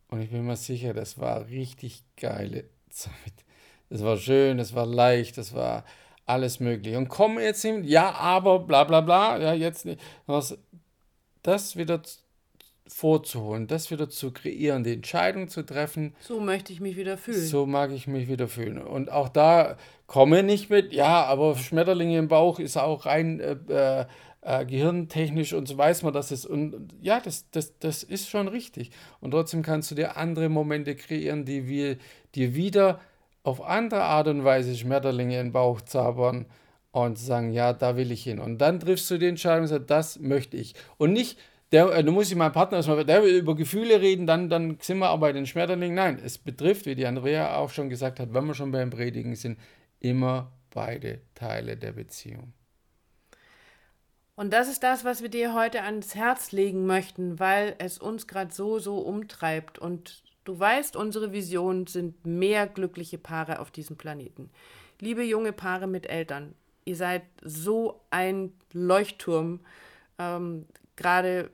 Und 0.09 0.21
ich 0.21 0.29
bin 0.29 0.45
mir 0.45 0.57
sicher, 0.57 0.93
das 0.93 1.17
war 1.17 1.47
richtig 1.47 2.03
geile 2.17 2.65
Zeit. 2.91 3.33
Das 3.89 4.03
war 4.03 4.17
schön, 4.17 4.59
das 4.59 4.75
war 4.75 4.85
leicht, 4.85 5.39
das 5.39 5.55
war 5.55 5.83
alles 6.27 6.59
möglich. 6.59 6.95
Und 6.95 7.07
komm 7.07 7.39
jetzt 7.39 7.63
hin, 7.63 7.83
ja, 7.83 8.11
aber 8.11 8.59
bla 8.59 8.83
bla 8.83 9.01
bla, 9.01 9.39
ja, 9.39 9.53
jetzt 9.55 9.85
nicht. 9.85 9.99
Das 11.41 11.77
wieder 11.77 12.03
vorzuholen, 12.88 13.67
das 13.67 13.89
wieder 13.89 14.10
zu 14.10 14.32
kreieren, 14.32 14.84
die 14.84 14.93
Entscheidung 14.93 15.48
zu 15.48 15.63
treffen. 15.63 16.15
So 16.19 16.39
möchte 16.39 16.71
ich 16.71 16.82
mich 16.82 16.98
wieder 16.98 17.17
fühlen. 17.17 17.41
So 17.41 17.65
mag 17.65 17.91
ich 17.91 18.08
mich 18.08 18.28
wieder 18.28 18.48
fühlen. 18.48 18.78
Und 18.78 19.12
auch 19.12 19.30
da 19.30 19.78
komme 20.08 20.43
nicht 20.43 20.69
mit, 20.69 20.93
ja, 20.93 21.24
aber 21.26 21.56
Schmetterlinge 21.56 22.17
im 22.17 22.28
Bauch 22.28 22.60
ist 22.60 22.78
auch 22.78 23.06
rein 23.06 23.39
äh, 23.39 23.56
äh, 23.69 24.06
äh, 24.41 24.65
gehirntechnisch 24.65 25.54
und 25.54 25.67
so 25.67 25.78
weiß 25.78 26.04
man, 26.04 26.13
dass 26.13 26.30
es 26.30 26.45
und 26.45 26.93
ja, 27.02 27.19
das, 27.19 27.50
das, 27.50 27.78
das 27.80 28.04
ist 28.04 28.30
schon 28.30 28.48
richtig. 28.48 28.91
Und 29.19 29.32
trotzdem 29.32 29.63
kannst 29.63 29.89
du 29.89 29.95
dir 29.95 30.17
andere 30.17 30.50
Momente 30.50 30.95
kreieren, 30.95 31.45
die 31.45 31.67
wir 31.67 31.98
dir 32.36 32.54
wieder 32.54 33.00
auf 33.41 33.63
andere 33.63 34.04
Art 34.04 34.28
und 34.28 34.43
Weise 34.43 34.76
Schmetterlinge 34.76 35.39
in 35.39 35.48
den 35.48 35.52
Bauch 35.52 35.82
zaubern 35.82 36.45
und 36.91 37.17
sagen, 37.17 37.52
ja, 37.52 37.74
da 37.74 37.98
will 37.98 38.12
ich 38.12 38.24
hin. 38.24 38.39
Und 38.39 38.60
dann 38.60 38.80
triffst 38.80 39.10
du 39.10 39.17
die 39.17 39.28
Entscheidung 39.28 39.63
und 39.63 39.67
sagst, 39.67 39.89
das 39.89 40.19
möchte 40.19 40.58
ich. 40.58 40.76
Und 40.98 41.13
nicht, 41.13 41.38
der, 41.71 41.91
äh, 41.91 42.04
du 42.04 42.12
musst 42.12 42.30
dich 42.30 42.38
meinem 42.38 42.51
Partner 42.51 42.78
erstmal, 42.78 43.04
der 43.04 43.23
will 43.23 43.36
über 43.36 43.56
Gefühle 43.56 44.01
reden, 44.01 44.28
dann, 44.28 44.49
dann 44.49 44.78
sind 44.82 44.99
wir 44.99 45.10
aber 45.10 45.28
bei 45.28 45.34
den 45.34 45.45
Schmetterlingen. 45.45 45.95
Nein, 45.95 46.21
es 46.23 46.38
betrifft, 46.38 46.86
wie 46.86 46.95
die 46.95 47.06
Andrea 47.06 47.56
auch 47.58 47.69
schon 47.69 47.89
gesagt 47.89 48.19
hat, 48.19 48.34
wenn 48.34 48.45
wir 48.45 48.54
schon 48.54 48.71
beim 48.71 48.89
Predigen 48.89 49.36
sind, 49.36 49.60
immer 49.99 50.51
beide 50.69 51.21
Teile 51.34 51.78
der 51.78 51.93
Beziehung. 51.93 52.54
Und 54.36 54.51
das 54.51 54.67
ist 54.67 54.84
das, 54.84 55.06
was 55.06 55.21
wir 55.21 55.30
dir 55.30 55.54
heute 55.54 55.84
ans 55.84 56.13
Herz 56.13 56.51
legen 56.51 56.86
möchten, 56.86 57.39
weil 57.39 57.75
es 57.80 57.97
uns 57.97 58.28
gerade 58.28 58.54
so, 58.54 58.80
so 58.80 58.99
umtreibt. 58.99 59.80
Und 59.80 60.23
du 60.43 60.60
weißt, 60.60 60.97
unsere 60.97 61.32
Visionen 61.32 61.88
sind 61.88 62.25
mehr 62.25 62.67
glückliche 62.67 63.17
Paare 63.17 63.60
auf 63.60 63.71
diesem 63.71 63.95
Planeten. 63.95 64.49
Liebe 64.99 65.23
junge 65.23 65.54
Paare 65.54 65.88
mit 65.88 66.10
Eltern, 66.10 66.54
ihr 66.84 66.97
seid 66.97 67.23
so 67.41 68.01
ein 68.12 68.51
Leuchtturm, 68.73 69.62
ähm, 70.19 70.65
gerade 70.95 71.51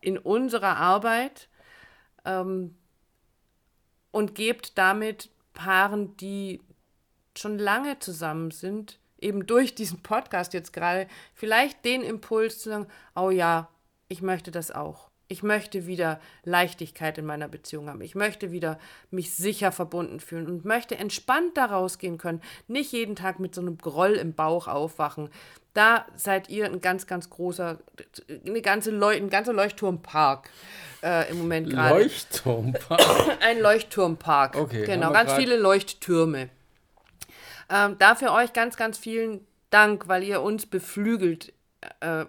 in 0.00 0.18
unserer 0.18 0.76
Arbeit 0.76 1.48
ähm, 2.24 2.76
und 4.10 4.34
gebt 4.34 4.78
damit 4.78 5.30
Paaren, 5.52 6.16
die 6.16 6.60
schon 7.36 7.58
lange 7.58 7.98
zusammen 7.98 8.50
sind, 8.50 8.98
eben 9.18 9.46
durch 9.46 9.74
diesen 9.74 10.02
Podcast 10.02 10.54
jetzt 10.54 10.72
gerade, 10.72 11.08
vielleicht 11.34 11.84
den 11.84 12.02
Impuls 12.02 12.60
zu 12.60 12.70
sagen, 12.70 12.86
oh 13.14 13.30
ja, 13.30 13.68
ich 14.08 14.22
möchte 14.22 14.50
das 14.50 14.70
auch. 14.70 15.10
Ich 15.28 15.42
möchte 15.42 15.88
wieder 15.88 16.20
Leichtigkeit 16.44 17.18
in 17.18 17.26
meiner 17.26 17.48
Beziehung 17.48 17.88
haben. 17.88 18.00
Ich 18.00 18.14
möchte 18.14 18.52
wieder 18.52 18.78
mich 19.10 19.34
sicher 19.34 19.72
verbunden 19.72 20.20
fühlen 20.20 20.46
und 20.46 20.64
möchte 20.64 20.96
entspannt 20.96 21.56
da 21.56 21.64
rausgehen 21.64 22.16
können. 22.16 22.40
Nicht 22.68 22.92
jeden 22.92 23.16
Tag 23.16 23.40
mit 23.40 23.52
so 23.52 23.60
einem 23.60 23.76
Groll 23.76 24.12
im 24.12 24.34
Bauch 24.34 24.68
aufwachen. 24.68 25.30
Da 25.76 26.06
seid 26.16 26.48
ihr 26.48 26.64
ein 26.64 26.80
ganz, 26.80 27.06
ganz 27.06 27.28
großer, 27.28 27.78
eine 28.46 28.62
ganze 28.62 28.90
Leu 28.90 29.14
ein 29.14 29.28
ganzer 29.28 29.52
Leuchtturmpark 29.52 30.48
äh, 31.02 31.30
im 31.30 31.36
Moment 31.36 31.68
gerade. 31.68 32.02
Leuchtturmpark? 32.02 33.00
ein 33.42 33.60
Leuchtturmpark. 33.60 34.56
Okay. 34.56 34.86
Genau, 34.86 35.12
ganz 35.12 35.34
viele 35.34 35.58
Leuchttürme. 35.58 36.48
Ähm, 37.68 37.98
dafür 37.98 38.32
euch 38.32 38.54
ganz, 38.54 38.78
ganz 38.78 38.96
vielen 38.96 39.46
Dank, 39.68 40.08
weil 40.08 40.22
ihr 40.22 40.40
uns 40.40 40.64
beflügelt 40.64 41.52
äh, 42.00 42.24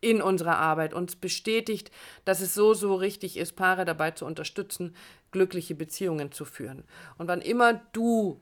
in 0.00 0.20
unserer 0.20 0.58
Arbeit, 0.58 0.92
uns 0.92 1.14
bestätigt, 1.14 1.92
dass 2.24 2.40
es 2.40 2.52
so, 2.52 2.74
so 2.74 2.96
richtig 2.96 3.36
ist, 3.36 3.54
Paare 3.54 3.84
dabei 3.84 4.10
zu 4.10 4.26
unterstützen, 4.26 4.96
glückliche 5.30 5.76
Beziehungen 5.76 6.32
zu 6.32 6.44
führen. 6.44 6.82
Und 7.16 7.28
wann 7.28 7.42
immer 7.42 7.74
du 7.92 8.40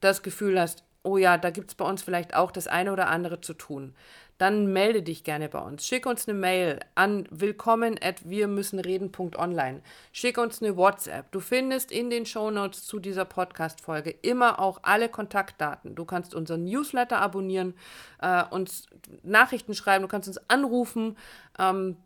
das 0.00 0.22
Gefühl 0.22 0.60
hast, 0.60 0.84
oh 1.02 1.16
ja, 1.16 1.36
da 1.38 1.50
gibt 1.50 1.70
es 1.70 1.74
bei 1.74 1.84
uns 1.84 2.02
vielleicht 2.02 2.34
auch 2.34 2.50
das 2.50 2.68
eine 2.68 2.92
oder 2.92 3.08
andere 3.08 3.40
zu 3.40 3.54
tun, 3.54 3.94
dann 4.38 4.72
melde 4.72 5.02
dich 5.02 5.24
gerne 5.24 5.48
bei 5.48 5.60
uns. 5.60 5.86
Schick 5.86 6.06
uns 6.06 6.28
eine 6.28 6.36
Mail 6.36 6.80
an 6.94 7.28
willkommen 7.30 7.96
at 8.02 8.28
wir 8.28 8.48
müssen 8.48 8.80
reden.online. 8.80 9.82
Schick 10.10 10.38
uns 10.38 10.60
eine 10.60 10.76
WhatsApp. 10.76 11.30
Du 11.30 11.40
findest 11.40 11.92
in 11.92 12.10
den 12.10 12.26
Shownotes 12.26 12.84
zu 12.84 12.98
dieser 12.98 13.24
Podcast-Folge 13.24 14.10
immer 14.10 14.58
auch 14.58 14.80
alle 14.82 15.08
Kontaktdaten. 15.08 15.94
Du 15.94 16.04
kannst 16.04 16.34
unseren 16.34 16.64
Newsletter 16.64 17.20
abonnieren, 17.20 17.74
äh, 18.20 18.42
uns 18.50 18.86
Nachrichten 19.22 19.74
schreiben, 19.74 20.02
du 20.02 20.08
kannst 20.08 20.28
uns 20.28 20.40
anrufen. 20.48 21.16
Ähm, 21.58 21.96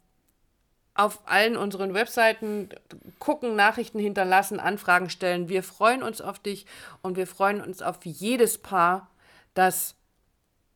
auf 0.97 1.21
allen 1.27 1.57
unseren 1.57 1.95
Webseiten 1.95 2.69
gucken, 3.19 3.57
Nachrichten 3.57 3.99
hinterlassen, 3.99 4.61
Anfragen 4.61 5.11
stellen. 5.11 5.49
Wir 5.49 5.63
freuen 5.63 6.03
uns 6.03 6.21
auf 6.21 6.39
dich 6.39 6.67
und 7.03 7.17
wir 7.17 7.27
freuen 7.27 7.61
uns 7.61 7.83
auf 7.83 8.05
jedes 8.05 8.59
Paar, 8.59 9.11
das 9.55 9.97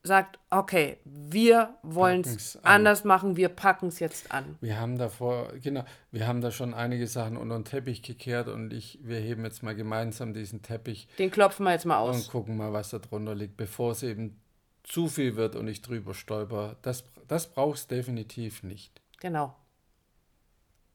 sagt, 0.03 0.39
okay, 0.49 0.97
wir 1.05 1.75
wollen 1.83 2.23
es 2.23 2.59
anders 2.63 3.05
machen, 3.05 3.37
wir 3.37 3.51
packen 3.51 3.89
es 3.89 3.99
jetzt 3.99 4.33
an. 4.33 4.57
Wir 4.61 4.81
haben 4.81 4.97
davor, 4.97 5.53
genau, 5.63 5.85
wir 6.11 6.27
haben 6.27 6.41
da 6.41 6.51
schon 6.51 6.73
einige 6.73 7.07
Sachen 7.07 7.37
unter 7.37 7.59
den 7.59 7.67
Teppich 7.67 8.03
gekehrt 8.03 8.49
und 8.49 8.73
ich, 8.73 8.99
wir 9.03 9.19
heben 9.19 9.45
jetzt 9.45 9.63
mal 9.63 9.75
gemeinsam 9.75 10.33
diesen 10.33 10.63
Teppich. 10.63 11.07
Den 11.19 11.31
klopfen 11.31 11.65
wir 11.65 11.73
jetzt 11.73 11.85
mal 11.85 11.99
aus. 11.99 12.17
Und 12.17 12.31
gucken 12.31 12.57
mal, 12.57 12.73
was 12.73 12.91
da 12.91 12.99
drunter 12.99 13.35
liegt, 13.35 13.59
bevor 13.59 13.93
es 13.93 14.03
eben 14.03 14.41
zu 14.85 15.09
viel 15.09 15.37
wird 15.37 15.55
und 15.55 15.69
ich 15.69 15.83
drüber 15.83 16.15
stolper. 16.15 16.77
Das, 16.81 17.05
das 17.29 17.53
brauchst 17.53 17.91
definitiv 17.91 18.63
nicht. 18.63 19.03
Genau. 19.21 19.55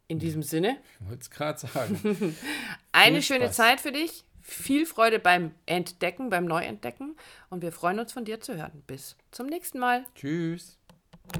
In 0.07 0.19
diesem 0.19 0.43
Sinne. 0.43 0.77
Ich 0.99 1.09
wollte 1.09 1.21
es 1.21 1.29
gerade 1.31 1.59
sagen. 1.59 2.35
Eine 2.91 3.21
schöne 3.21 3.51
Zeit 3.51 3.81
für 3.81 3.91
dich. 3.91 4.23
Viel 4.41 4.85
Freude 4.85 5.17
beim 5.17 5.55
Entdecken, 5.65 6.29
beim 6.29 6.45
Neuentdecken 6.45 7.15
und 7.49 7.63
wir 7.63 7.71
freuen 7.71 7.99
uns 7.99 8.13
von 8.13 8.25
dir 8.25 8.39
zu 8.39 8.55
hören. 8.55 8.83
Bis 8.85 9.15
zum 9.31 9.47
nächsten 9.47 9.79
Mal. 9.79 10.05
Tschüss. 10.13 10.77